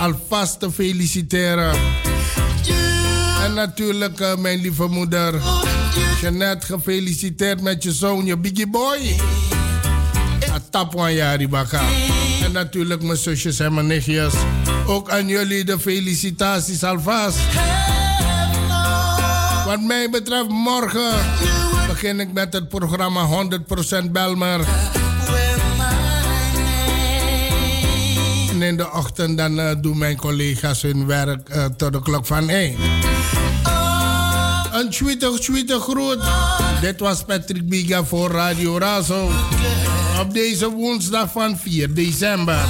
alvast 0.00 0.60
te 0.60 0.72
feliciteren. 0.72 1.74
En 3.42 3.54
natuurlijk 3.54 4.20
uh, 4.20 4.36
mijn 4.36 4.60
lieve 4.60 4.86
moeder 4.86 5.34
Jeanette, 6.20 6.66
gefeliciteerd 6.66 7.60
met 7.60 7.82
je 7.82 7.92
zoon, 7.92 8.26
je 8.26 8.36
biggie 8.36 8.70
boy. 8.70 9.16
Tapwan 10.72 11.14
Jari 11.14 11.48
Baka. 11.48 11.80
En 12.42 12.52
natuurlijk 12.52 13.02
mijn 13.02 13.18
zusjes 13.18 13.58
en 13.58 13.74
mijn 13.74 13.86
nichtjes. 13.86 14.32
Ook 14.86 15.10
aan 15.10 15.28
jullie 15.28 15.64
de 15.64 15.78
felicitaties 15.78 16.84
alvast. 16.84 17.38
Wat 19.64 19.80
mij 19.80 20.10
betreft, 20.10 20.48
morgen 20.48 21.12
begin 21.88 22.20
ik 22.20 22.32
met 22.32 22.52
het 22.52 22.68
programma 22.68 23.26
100% 24.04 24.10
Belmer. 24.10 24.60
En 28.50 28.62
in 28.62 28.76
de 28.76 28.92
ochtend 28.92 29.38
dan 29.38 29.58
uh, 29.58 29.70
doen 29.80 29.98
mijn 29.98 30.16
collega's 30.16 30.82
hun 30.82 31.06
werk 31.06 31.48
uh, 31.54 31.64
tot 31.64 31.92
de 31.92 32.02
klok 32.02 32.26
van 32.26 32.48
1. 32.48 32.76
Een 34.72 34.90
tweede, 34.90 35.38
tweede 35.38 35.80
groet. 35.80 36.18
Dit 36.80 37.00
was 37.00 37.24
Patrick 37.24 37.68
Biga 37.68 38.04
voor 38.04 38.30
Radio 38.30 38.78
Razo. 38.78 39.30
Op 40.22 40.34
deze 40.34 40.70
woensdag 40.70 41.32
van 41.32 41.56
4 41.56 41.94
december. 41.94 42.64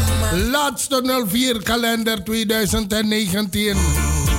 Laatste 0.51 1.24
04 1.29 1.62
kalender 1.62 2.24
2019. 2.24 3.77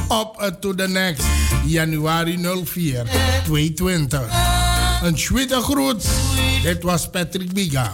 Op 0.08 0.56
to 0.60 0.76
the 0.76 0.88
next. 0.88 1.26
Januari 1.66 2.38
04 2.66 3.06
2020. 3.46 4.22
Een 5.04 5.16
tweede 5.16 5.62
groet. 5.62 6.06
Dit 6.64 6.84
was 6.84 7.10
Patrick 7.10 7.54
Biga. 7.54 7.92